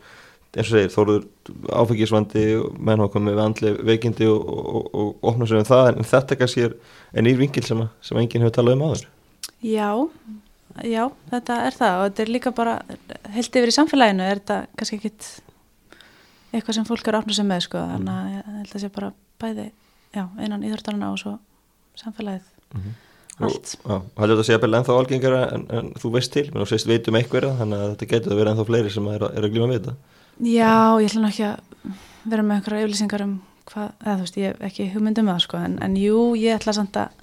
[0.56, 1.26] eins og segir, þóruður
[1.70, 2.46] áfengisvandi
[2.80, 6.04] menn hafa komið við andli veikindi og, og, og, og opna sér um það en
[6.04, 6.74] þetta kannski er,
[7.14, 9.08] nýr vingil sem, sem enginn hefur talað um áður
[9.62, 10.51] Já, já,
[11.32, 12.76] þetta er það og þetta er líka bara,
[13.36, 15.30] heilt yfir í samfélaginu er þetta kannski ekkit
[16.52, 19.14] eitthvað sem fólk er opna sig með sko, þannig að ég held að sé bara
[19.42, 19.68] bæði,
[20.16, 21.38] já, innan íþórtarana og svo
[22.00, 22.50] samfélagið.
[23.42, 23.72] Allt.
[23.82, 26.68] Já, og heldur þetta sé að ennþá algengara en, en þú veist til, menn þú
[26.74, 29.48] segist veit um einhverja þannig að þetta getur að vera ennþá fleiri sem er, er
[29.48, 29.96] að glíma við þetta.
[30.42, 31.96] Já, ég ætla nú ekki að
[32.34, 33.34] vera með einhverja yflýsingar um
[33.72, 36.60] hvað, eða þú veist, ég hef ekki hugmyndum með það sko, en, en jú, ég
[36.60, 37.21] ætla samt að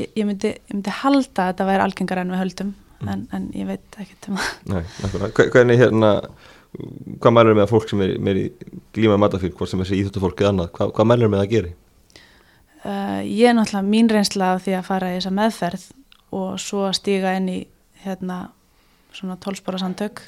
[0.00, 2.72] ég, ég, myndi, ég myndi halda að þetta væri algengar en við höldum,
[3.06, 5.44] en, en ég veit ekkert um það.
[5.54, 6.14] Hvernig hérna
[6.70, 8.46] hvað mælur með að fólk sem er, er í
[8.94, 11.72] glíma matafík, hvort sem er þessi íþjóttufólk eða annað, hvað, hvað mælur með að gera?
[12.80, 15.86] Uh, ég er náttúrulega mín reynsla af því að fara í þessa meðferð
[16.38, 17.58] og svo að stíga inn í
[18.04, 18.38] hérna
[19.12, 20.22] svona tólspora samtök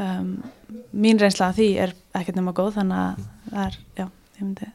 [0.00, 0.36] um,
[0.94, 4.06] mín reynsla af því er ekkert nema góð þannig að það er, já,
[4.38, 4.70] ég myndi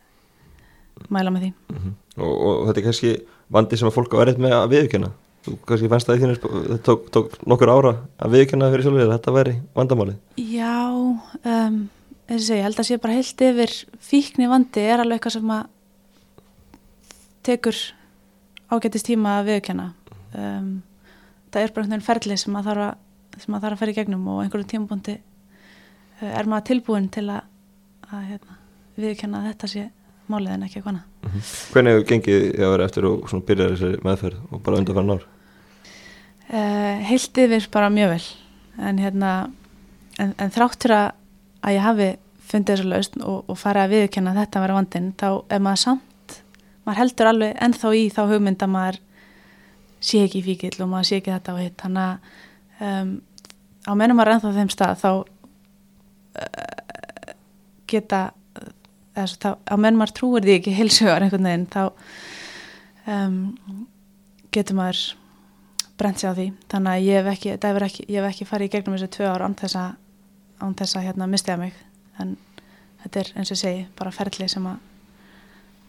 [1.15, 1.53] mæla með því.
[2.15, 3.15] Og, og þetta er kannski
[3.51, 5.11] vandi sem að fólk á erið með að viðkjöna
[5.45, 9.13] þú kannski fannst það í þínu þetta tók, tók nokkur ára að viðkjöna fyrir sjálfur
[9.13, 11.77] þetta væri vandamálið Já, um,
[12.25, 15.37] eins og segja, ég held að sé bara heilt yfir fíkni vandi er alveg eitthvað
[15.37, 15.71] sem að
[17.45, 17.77] tekur
[18.73, 19.87] ágætist tíma að viðkjanna.
[20.35, 20.69] Um,
[21.53, 22.95] það er bara einhvern ferli sem að þarf að,
[23.37, 27.45] að, þarf að fara í gegnum og einhverjum tímabúndi uh, er maður tilbúin til að,
[28.09, 28.57] að hérna,
[28.97, 29.85] viðkjanna að þetta sé
[30.31, 31.53] málið en ekki eitthvað annað.
[31.73, 35.25] hvernig hefur gengið að vera eftir og byrjar þessi meðferð og bara undanfæra nár
[36.45, 38.25] Uh, heilt yfir bara mjög vel.
[38.77, 39.29] En hérna
[40.21, 41.07] en, en þráttur að,
[41.65, 42.09] að ég hafi
[42.45, 45.81] fundið þessu lausn og, og farið að viðkjanna að þetta vera vandinn, þá er maður
[45.81, 46.35] samt
[46.85, 48.99] maður heldur alveg ennþá í þá hugmynd að maður
[50.05, 51.77] sé ekki fíkil og maður sé ekki þetta og hitt.
[51.81, 53.09] Þannig að um,
[53.89, 55.11] á mennum maður ennþá þeim stað þá
[56.45, 57.33] uh,
[57.89, 58.21] geta
[59.15, 61.83] á mennum maður trúir því ekki heilsugar einhvern veginn þá
[63.11, 63.37] um,
[64.53, 65.03] getur maður
[65.99, 66.47] brent sig á því.
[66.71, 69.45] Þannig að ég hef ekki, ekki, ég hef ekki farið í gegnum þessu tvö ár
[69.45, 69.93] án þess að,
[70.59, 71.77] án þess að hérna mistiða mig.
[72.19, 72.35] En
[73.03, 74.81] þetta er eins og segi bara ferli sem að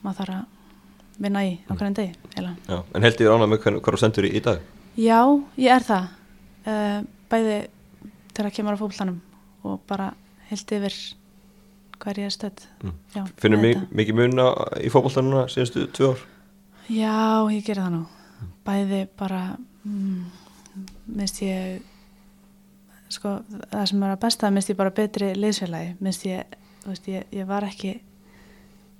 [0.04, 2.56] maður þarf að vinna í á hvernig degi eiginlega.
[2.68, 4.66] Já, en held ég ánað með hvað hvað þú sendur í, í dag?
[4.96, 5.20] Já,
[5.60, 6.08] ég er það.
[6.66, 6.98] Uh,
[7.30, 7.58] bæði
[8.32, 9.20] þegar að kemur á fólklanum
[9.66, 10.10] og bara
[10.50, 10.96] heilt yfir
[12.02, 12.64] hvað ég er stödd.
[12.82, 12.94] Mm.
[13.14, 13.62] Já, finnur
[14.00, 14.42] mikið mun
[14.80, 16.24] í fótboltanuna síðustu tvö ár?
[16.86, 17.16] Já,
[17.50, 18.02] ég geri það nú.
[18.66, 19.42] Bæði bara
[19.86, 20.24] mm,
[21.16, 21.80] minnst ég
[23.12, 23.38] sko,
[23.70, 25.96] það sem er að besta minnst ég bara betri liðsfélagi.
[26.02, 27.96] Minnst ég, veist, ég, ég var ekki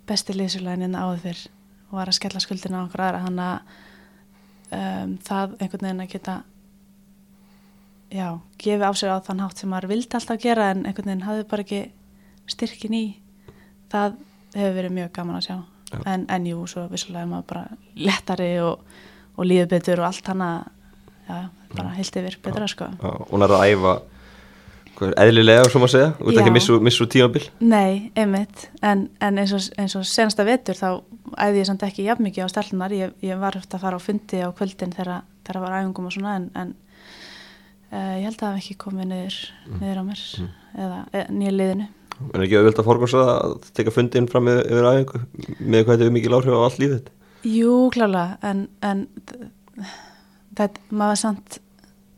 [0.07, 1.45] besti liðsfélagin en áður fyrr
[1.91, 3.25] og var að skella skuldina á okkur aðra.
[3.27, 3.85] Þannig að
[4.81, 6.37] um, það einhvern veginn að geta
[8.11, 8.29] já,
[8.59, 11.47] gefi á sig á þann hátt sem maður vildi alltaf gera en einhvern veginn hafði
[11.51, 11.83] bara ekki
[12.51, 13.05] styrkin í
[13.93, 14.19] það
[14.57, 15.57] hefur verið mjög gaman að sjá.
[15.87, 16.01] Já.
[16.11, 18.81] en, en jú, svo vissulega er maður bara lettari og,
[19.39, 20.51] og líður betur og allt hana
[21.29, 21.37] já,
[21.77, 22.89] bara heilt yfir betra sko.
[23.31, 23.93] Hún er að æfa
[24.97, 27.43] eðlilega, svo maður segja, þú ert ekki missu, tímabil.
[27.61, 30.89] Nei, einmitt, en, en eins, og, eins og senasta vetur þá
[31.37, 34.03] æði ég samt ekki jafn mikið á stellunar, ég, ég var eftir að fara á
[34.03, 36.73] fundi á kvöldin þegar þegar var æfingum og svona en, en
[37.93, 39.39] uh, ég held að það hef ekki komið niður,
[39.77, 40.25] niður á mér
[40.87, 41.89] eða e, nýja liðinu
[42.33, 45.21] en ekki auðvitað að forgósa að teka fundin fram yfir, yfir æfingu?
[45.61, 47.13] Með hvað þetta er mikið áhrif á allt lífið
[47.47, 49.05] Jú, klálega, en, en
[50.57, 51.59] þetta, maður samt,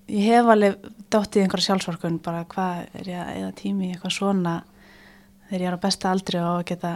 [0.09, 0.79] ég hef alveg
[1.13, 4.55] dótt í einhverja sjálfsvorkun, bara hvað er ég að eða tími eitthvað svona
[5.49, 6.95] þegar ég er á besta aldri og geta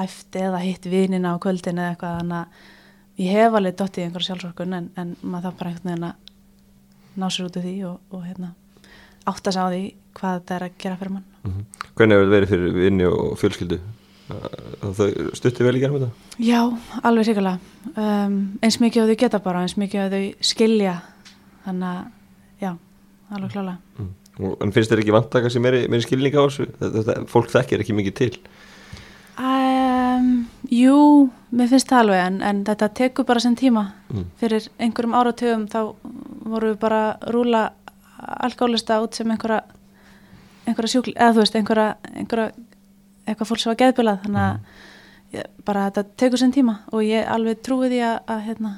[0.00, 4.04] æft eða hitt vinina á kvöldin eða eitthvað, þannig að ég hef alveg dótt í
[4.04, 7.74] einhverja sjálfsvorkun en, en maður þarf bara einhvern veginn að ná sér út af því
[7.90, 8.54] og, og hérna,
[9.30, 9.82] átta sig á því
[10.14, 11.26] hvað þetta er að gera fyrir mann.
[11.94, 13.80] hvernig hefur þetta verið fyrir vinni og fjölskyldu
[14.24, 16.60] þau stutti vel í gerðum þetta Já,
[17.04, 17.58] alveg sikurlega.
[17.94, 20.94] Um, eins mikið að þau geta bara, eins mikið að þau skilja.
[21.64, 22.06] Þannig að,
[22.64, 22.70] já,
[23.30, 23.78] alveg klálega.
[23.98, 24.12] mm.
[24.64, 27.84] En finnst þér ekki vantaka sem meiri, meiri skilning á þessu þetta, þetta, fólk þekkir
[27.84, 28.32] ekki mikið til
[29.34, 33.88] Um, jú, mér finnst það alveg, en, en þetta tekur bara sem tíma.
[34.12, 34.28] Mm.
[34.38, 35.80] Fyrir einhverjum áratögum þá
[36.46, 37.00] voru við bara
[37.34, 37.64] rúla
[38.48, 39.62] alkoholista út sem einhverja,
[40.68, 42.50] einhverja sjúkli, eða þú veist, einhverja, einhverja,
[43.28, 44.22] eitthvað fólk sem var geðbilað.
[44.24, 48.40] Þannig að ég, bara þetta tekur sem tíma og ég alveg trúi því að, að,
[48.48, 48.72] hérna,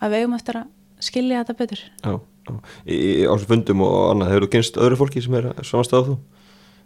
[0.00, 0.68] að við eigum eftir að
[1.10, 1.84] skilja þetta betur.
[2.04, 2.12] já,
[2.50, 2.52] já.
[2.84, 6.00] Í, í, á þessum fundum og annað hefur þú kynst öðru fólki sem er samastað
[6.00, 6.18] á þú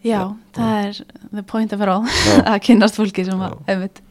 [0.05, 0.23] Já, Já.
[0.53, 0.99] það er
[1.33, 2.05] the point of it all
[2.51, 4.03] að kynast fólki sem að, einmitt,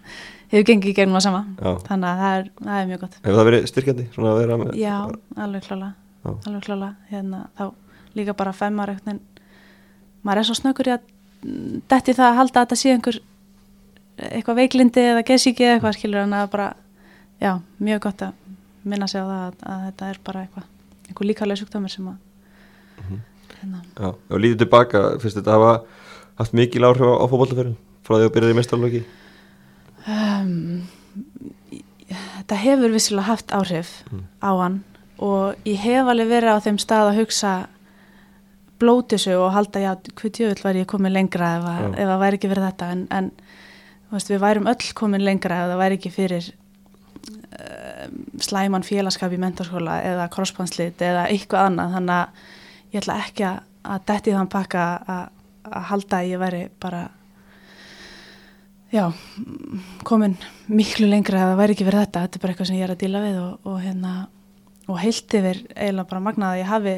[0.49, 1.43] hefur gengið í gegnum að sama
[1.85, 4.05] þannig að það er, það er mjög gott Hefur það verið styrkjandi?
[4.17, 4.95] Að Já,
[5.45, 5.91] alveg klála.
[6.23, 7.73] Alveg klála, hérna, þá
[8.15, 8.93] líka bara femmar
[10.23, 11.01] maður er svo snöggur í að
[11.91, 13.17] detti það að halda að þetta sé einhver
[14.17, 16.67] eitthvað veiklindi eða gesíki eða eitthvað skilur en að bara,
[17.41, 18.33] já, mjög gott að
[18.85, 20.67] minna sig á það að, að þetta er bara eitthvað,
[21.09, 22.15] einhver líkalega sjúkdómur sem að
[23.03, 23.19] Mhm.
[23.59, 25.83] hérna, Já, og lítið tilbaka, finnst þetta hafa
[26.37, 29.03] haft mikil áhrif á, á fótbollaförðin frá því að byrjaði í mestarlóki?
[30.07, 30.83] um,
[32.13, 34.23] þetta hefur vissilega haft áhrif Mm.
[34.43, 34.83] á hann
[35.23, 37.53] og ég hef alveg verið á þeim stað að hugsa
[38.81, 42.23] blóti sig og halda já, hvað djöfull væri ég komin lengra ef, að, ef það
[42.23, 42.89] væri ekki fyrir þetta?
[42.95, 43.29] En, en
[44.11, 46.49] veist, við værum öll komin lengra ef það væri ekki fyrir
[47.29, 51.97] um, slæman félagskap í mentarskóla eða krosspanslit eða eitthvað annað.
[51.97, 53.59] Þannig að ég ætla ekki að,
[53.95, 55.25] að detti þann pakka að,
[55.71, 57.03] að halda að ég væri bara
[58.93, 59.07] já,
[60.05, 60.35] komin
[60.67, 62.93] miklu lengra ef það væri ekki fyrir þetta, þetta er bara eitthvað sem ég er
[62.93, 64.13] að díla við og, og hérna
[64.87, 66.95] og heilt yfir eiginlega bara magnað að ég hafi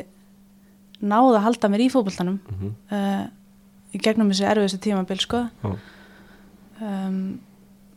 [1.05, 2.73] náð að halda mér í fótboltanum Mm -hmm.
[2.91, 3.25] uh,
[3.93, 5.77] í gegnum þessi erfiðustu tímabil sko Já.
[6.81, 7.39] um,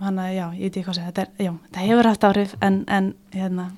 [0.00, 2.24] hann að já, ég veit ekki hvað að segja þetta, er, já, þetta hefur haft
[2.28, 3.70] áhrif en, en hérna,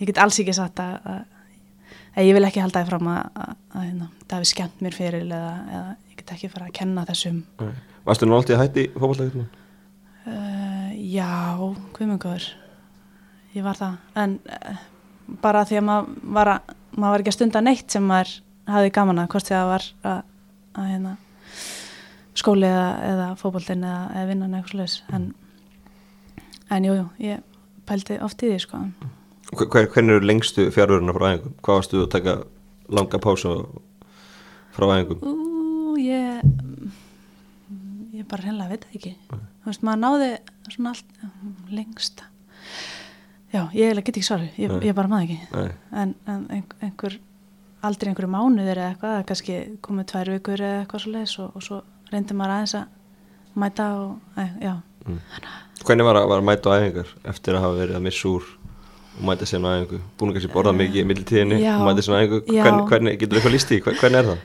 [0.00, 1.20] ég get alls ekki sagt að, að,
[2.16, 5.22] að ég vil ekki halda því fram að, að, hérna, það hefur skemmt mér fyrir
[5.22, 7.44] eða, eða ég get ekki fara að kenna þessum
[8.08, 9.48] Varstu nú alltaf hætti í fótbollaförðin?
[10.26, 11.56] Uh, já,
[11.96, 12.42] guðmungur
[13.54, 14.76] ég var það en uh,
[15.42, 18.34] bara því að maður var, að, maður var ekki að stunda neitt sem maður
[18.68, 20.22] hafði gaman að hvort því að það var að,
[20.78, 21.12] að hérna,
[22.38, 25.28] skóli eða, eða fótboltin eða, eða vinnan eða eitthvað slags en,
[26.76, 27.44] en jú, jú, ég
[27.88, 28.82] pældi oft í því sko.
[29.48, 31.54] Hver, hvernig eru lengstu fjárverðina frá æfingum?
[31.64, 32.34] Hvað varstu að taka
[32.92, 33.54] langa pásu
[34.76, 35.22] frá æfingum?
[35.24, 36.42] Ú, ég
[38.18, 39.14] ég bara hreinlega veit ekki.
[39.30, 40.28] Þú veist, maður náði
[40.74, 42.28] svona allt lengsta
[43.54, 45.70] já, ég get ekki svarið, ég, ég bara maður ekki
[46.02, 47.18] en, en ein- einhver
[47.82, 51.62] aldrei einhverju mánuðir eða eitthvað, kannski komið tvær vikur eða eitthvað svo leiðis og, og
[51.68, 51.80] svo
[52.12, 54.74] reyndi maður aðeins að mæta og, æ, já,
[55.08, 55.20] Mm.
[55.86, 58.42] Hvernig var að, var að mæta á æfingar eftir að hafa verið að missa úr
[59.16, 60.00] og mæta sér á æfingu?
[60.20, 61.70] Búin að kannski borða mikið í middeltíðinni Já.
[61.78, 62.40] og mæta sér á æfingu?
[62.50, 63.78] Hvern, hvernig, getur þú eitthvað líst í?
[63.86, 64.42] Hvern, hvernig er það?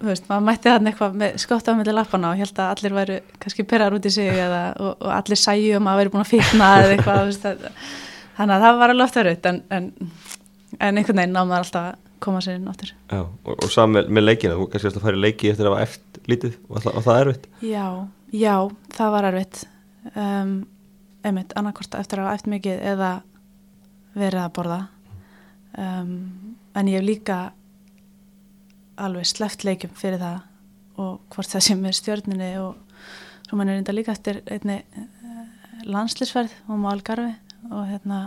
[0.00, 2.96] þú veist, maður mætti þarna eitthvað með skott á milli lappana og held að allir
[2.98, 6.24] væru kannski perrar út í sig eða, og, og allir sæju um að væri búin
[6.24, 7.30] að fitna eða eitthvað,
[8.36, 9.88] þannig að það var alveg ofta raut en, en,
[10.78, 12.92] en einhvern veginn ná maður alltaf að koma sér inn áttur.
[13.12, 15.88] Já, og, og saman með, með leikina, þú kannski fara í leiki eftir að hafa
[15.88, 17.48] eftir lítið og það, og það er erfitt.
[17.66, 17.86] Já,
[18.32, 18.54] já,
[18.96, 19.62] það var erfitt
[20.14, 20.54] um,
[21.26, 23.12] einmitt, annarkort eftir að hafa eftir mikið eða
[24.16, 24.80] verið að borða
[25.76, 26.16] um,
[26.76, 27.38] en ég hef líka
[28.96, 32.78] alveg sleft leikum fyrir það og hvort það sem er stjörninni og
[33.46, 35.42] svo mann er reynda líka eftir einni uh,
[35.84, 37.34] landslisferð og má algarfi
[37.70, 38.20] og hérna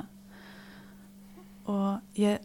[1.69, 2.39] og ég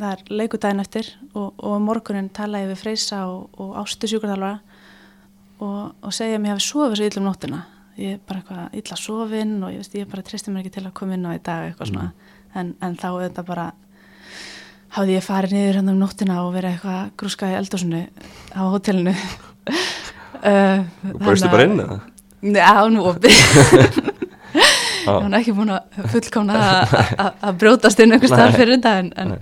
[0.00, 4.58] það er leikudaginn eftir og, og morgunin tala ég við Freysa og, og Ástu sjúkarþalvara
[5.60, 7.60] og, og segja að mér hafi sofið svo illa um nóttina.
[8.00, 10.86] Ég er bara eitthvað illa sofin og ég, veist, ég bara tristi mér ekki til
[10.86, 12.06] að koma inn á í dag eitthvað svona.
[12.56, 13.66] En, en þá auðvitað bara
[14.96, 18.04] hafði ég farið niður hérna um nóttina og verið eitthvað grúska í eldósunu
[18.56, 19.16] á hótelinu.
[20.40, 20.86] Uh,
[21.20, 21.98] bauðstu bara inn eða?
[22.40, 23.34] Já, nú opið
[25.06, 28.52] Hún er ekki búin að fullkomna að- brjótast inn einhvers Nei.
[28.56, 29.38] fyrir þetta en, en Nei.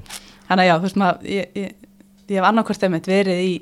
[0.48, 1.74] þannig að já, þú veist maður ég, ég,
[2.28, 3.52] ég hef annarkvort einmitt verið í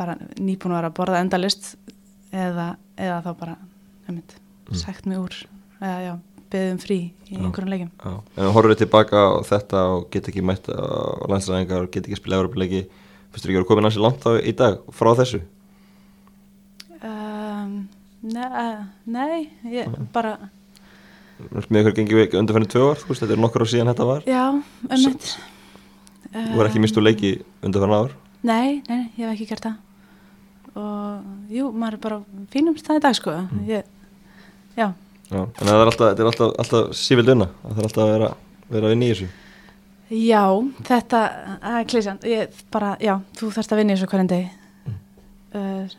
[0.00, 1.74] bara nýbúin að vera að borða endalist
[2.32, 3.56] eða, eða þá bara
[4.08, 4.36] einmitt,
[4.80, 5.34] sagt mig úr
[5.80, 6.12] eða já,
[6.50, 6.98] beðum frí
[7.30, 7.90] í einhverjum leikjum.
[8.00, 10.78] Já, en þú horfður tilbaka á þetta og get ekki mætt á
[11.30, 12.84] landslæðingar og get ekki spila Európa-leiki
[13.30, 15.42] finnst þú ekki að vera komin hansi langt á í dag frá þessu?
[17.02, 17.88] um,
[18.22, 18.80] ne, uh,
[19.10, 20.36] Nei, ég bara
[21.70, 24.24] Með ykkur gengið við undanfærið tvö ár, veist, þetta er nokkur á síðan þetta var.
[24.28, 24.44] Já,
[24.90, 25.28] einmitt.
[26.30, 27.30] Þú var ekki mistu leiki
[27.66, 28.16] undanfærið ár?
[28.46, 29.78] Nei, nei, ég hef ekki gert það.
[30.80, 32.20] Og jú, maður er bara
[32.52, 33.36] fínum það í dag sko.
[33.68, 33.88] Ég,
[34.78, 34.88] já,
[35.30, 38.08] Já, en það er alltaf, þetta er alltaf, alltaf sífild unna það er alltaf að
[38.10, 38.28] vera,
[38.72, 39.28] vera að vinna í þessu.
[40.10, 40.42] Já,
[40.88, 41.20] þetta
[41.62, 44.48] það er klísjan, ég bara, já þú þarfst að vinna í þessu hverjum degi
[45.54, 45.92] uh,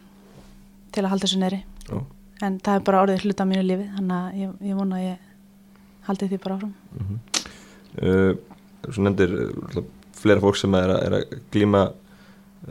[0.91, 1.95] til að halda þessu neyri Já,
[2.43, 5.05] en það er bara orðið hluta á mínu lífi þannig að ég, ég vona að
[5.05, 5.30] ég
[6.08, 6.74] haldi því bara áfram?
[8.02, 8.34] Uh,
[8.88, 9.82] Svo nefndir uh,
[10.18, 11.84] flera fólk sem er að, er að glíma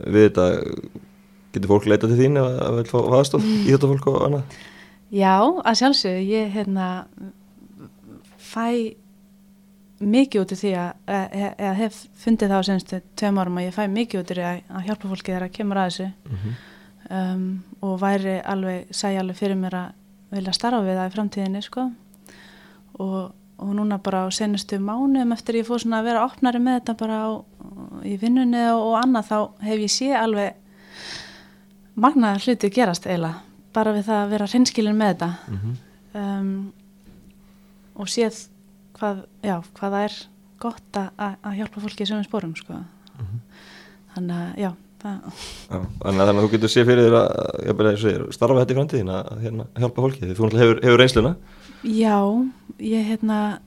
[0.01, 0.47] við þetta
[1.51, 4.57] getur fólk leitað til þín ef að vil fá aðstof í þetta fólk og annað?
[5.11, 6.89] Já, að sjálfsögðu, ég hérna
[8.39, 8.67] fæ
[10.01, 13.75] mikið út í því að, að hef fundið það á senstu tveim árum að ég
[13.75, 16.07] fæ mikið út í því að, hjálpa fólki þegar að kemur að þessu.
[17.11, 17.43] Um,
[17.83, 19.89] og væri alveg, sæði alveg fyrir mér að
[20.31, 21.83] vilja starfa við það í framtíðinni sko
[23.01, 23.31] og,
[23.61, 26.97] og núna bara á senustu mánum eftir ég fór svona að vera opnari með þetta
[27.01, 27.29] bara á,
[28.05, 29.37] í vinnunni og, annað þá
[29.67, 30.59] hef ég sé alveg
[31.95, 33.41] magnaðar hluti gerast eiginlega
[33.75, 35.75] bara við það að vera hreinskilin með þetta mm -hmm.
[36.21, 36.73] um,
[37.95, 38.45] og séð
[38.97, 40.17] hvað, já, hvað það er
[40.61, 42.73] gott að, að hjálpa fólki í sögum spórum sko.
[42.73, 43.39] mm -hmm.
[44.15, 44.71] þannig að já,
[45.01, 45.17] já
[46.01, 47.29] þannig, að, að þú getur séð fyrir þér að,
[47.81, 51.35] að starfa þetta í framtíðin að, að hérna, hjálpa fólki því þú hefur, hefur reynsluna
[51.81, 52.17] Já,
[52.77, 53.61] ég hérna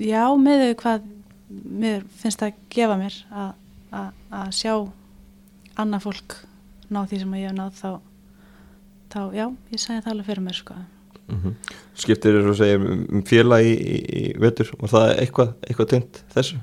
[0.00, 1.08] já, með þau hvað
[1.50, 3.16] mér finnst það að gefa mér
[3.90, 4.72] að sjá
[5.80, 6.36] annað fólk
[6.90, 7.90] ná því sem ég hef náð þá,
[9.12, 9.44] þá já,
[9.74, 11.54] ég sagði það alveg fyrir mér sko mm -hmm.
[11.94, 13.74] Skiptir þér að segja um, um félag í,
[14.20, 16.60] í, vetur og það er eitthvað, eitthvað tengt þessu?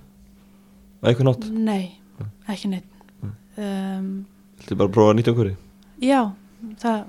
[1.03, 1.49] Eitthvað nátt?
[1.51, 1.99] Nei,
[2.47, 2.89] ekki neitt
[3.21, 3.35] mm.
[3.57, 4.25] um,
[4.57, 5.53] Þetta er bara að prófa að nýta okkur?
[6.01, 6.21] Já,
[6.81, 7.05] það,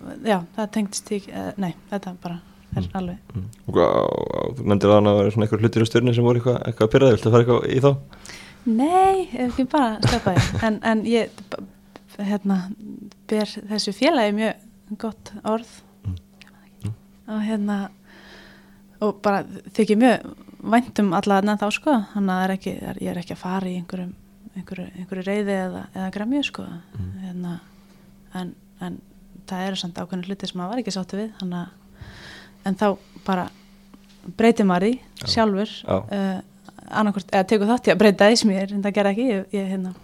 [0.56, 2.40] það tengtist ekki, uh, nei, þetta bara
[2.74, 2.92] er mm.
[3.00, 3.48] alveg mm.
[3.68, 6.92] Þú nefndir að það var svona eitthvað hlutir á stjórni sem voru eitthvað, eitthvað að
[6.94, 7.90] pyrra þig, viltu að fara eitthvað í þá?
[8.68, 11.42] Nei, ekki bara stöpa þig en, en ég
[12.18, 12.58] hérna,
[13.30, 15.72] ber þessu félagi mjög gott orð
[16.04, 16.94] mm.
[17.34, 17.78] og hérna
[19.04, 19.44] og bara
[19.76, 23.44] þykir mjög væntum alla að þá sko þannig að er ekki, ég er ekki að
[23.44, 24.16] fara í einhverjum
[24.58, 27.10] einhverju, einhverju reyði eða, eða græmju sko mm.
[27.24, 27.58] hérna,
[28.38, 28.54] en,
[28.84, 28.98] en
[29.48, 31.76] það eru samt ákveðinu hluti sem maður var ekki sáttu við þannig að
[32.66, 32.86] en þá
[33.26, 33.48] bara
[34.38, 36.40] breytir maður því sjálfur uh,
[36.88, 39.26] annarkort, eða tegur þátt í að breyta því sem ég er en það ger ekki,
[39.28, 39.94] ég, ég hérna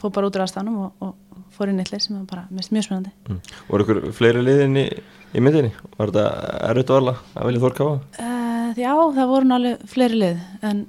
[0.00, 2.88] fór bara út úr aðstæðanum og, og fór inn eitthvað sem var bara mest mjög
[2.88, 3.52] spennandi mm.
[3.68, 4.84] Voru ykkur fleiri liðin í,
[5.32, 5.72] í myndinni?
[5.98, 6.26] Var þetta
[6.70, 7.94] erfitt og alveg að vilja þórkáða?
[8.18, 10.84] Uh, já, það voru náttúrulega fleiri lið en,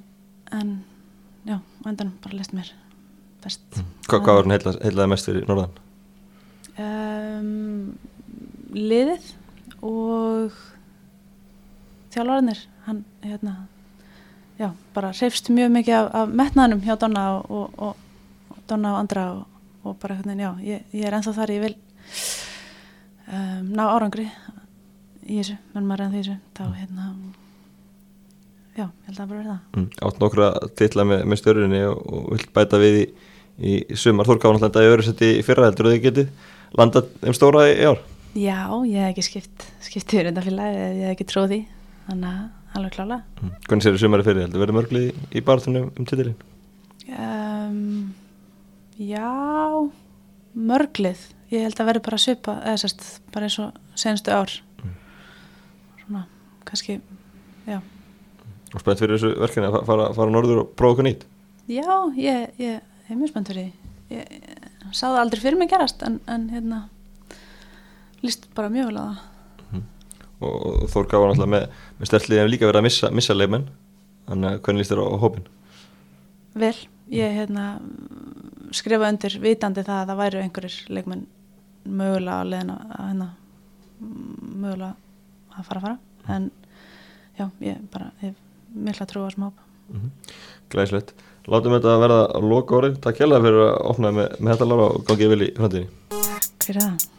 [0.60, 0.76] en
[1.48, 2.74] já, endan bara lest mér
[3.46, 3.90] best mm.
[4.10, 5.82] Hva, Hvað var hann heilaði mest fyrir norðan?
[6.76, 7.96] Um,
[8.76, 9.34] liðið
[9.86, 10.60] og
[12.16, 13.56] þjálfarinnir hann hérna
[14.60, 17.96] já, bara reyfst mjög mikið af, af metnaðnum hjá Donna og, og,
[18.50, 21.66] og Donna og andra og, og bara hérna, já, ég, ég er enþá þar ég
[21.66, 21.76] vil
[23.28, 24.30] um, ná árangri
[25.26, 26.38] í þessu, menn maður enn þessu.
[26.56, 26.74] Þá mm.
[26.80, 27.12] hérna
[28.76, 32.52] já, ég held að bara verða mm, Átt nokkra tilla með, með stjórnirni og vilt
[32.56, 33.06] bæta við í,
[33.60, 34.28] í sumar.
[34.30, 37.80] Þórkáðan alltaf að öðru seti í fyrra heldur og þið getið landað um stóra í
[37.88, 38.04] ár
[38.36, 41.60] Já, ég hef ekki skipt, skipt yfir þetta félag, ég hef ekki tróði
[42.04, 43.52] þannig að alveg klála mm.
[43.64, 46.42] Hvernig sér þið sumari fyrir, heldur verður mörglið í, barðunum um titilinn?
[47.16, 48.10] Um,
[49.00, 49.30] já
[50.52, 51.22] mörglið
[51.54, 54.98] ég held að verður bara að svipa eða sérst, bara eins og senstu ár mm.
[56.02, 56.24] svona,
[56.68, 56.98] kannski
[57.70, 57.78] já
[58.76, 61.24] Og spennt fyrir þessu verkefni að fara, fara norður og prófa okkur nýtt?
[61.72, 61.88] Já,
[62.20, 66.20] ég, ég hef mjög spennt fyrir því ég, ég sáði aldrei fyrir mig gerast en,
[66.28, 66.82] en hérna
[68.26, 69.86] líst bara mjög vel að það mm.
[70.40, 71.68] og, og Þór gaf náttúrulega með,
[72.00, 73.70] með stertlið en líka verið að missa, missa leifmenn
[74.26, 75.48] þannig að hvernig líst þér á, á hópin?
[76.56, 76.76] Vel,
[77.12, 77.66] ég hérna,
[78.76, 81.26] skrifa undir vitandi það að það væri einhverjir leikmenn
[81.86, 83.30] mögulega að leðina að hérna
[84.00, 84.94] mögulega
[85.56, 86.34] að fara að fara mm.
[86.36, 86.50] en
[87.38, 88.36] já, ég bara hef
[88.76, 89.60] mikla trú á þessum hóp
[89.90, 90.36] mm -hmm.
[90.70, 91.14] Gleislegt,
[91.48, 94.70] látum þetta að verða að loka orðin, takk hjálpa fyrir að opna með, með þetta
[94.72, 97.15] lára og gangið vel í framtíðinni Takk fyrir það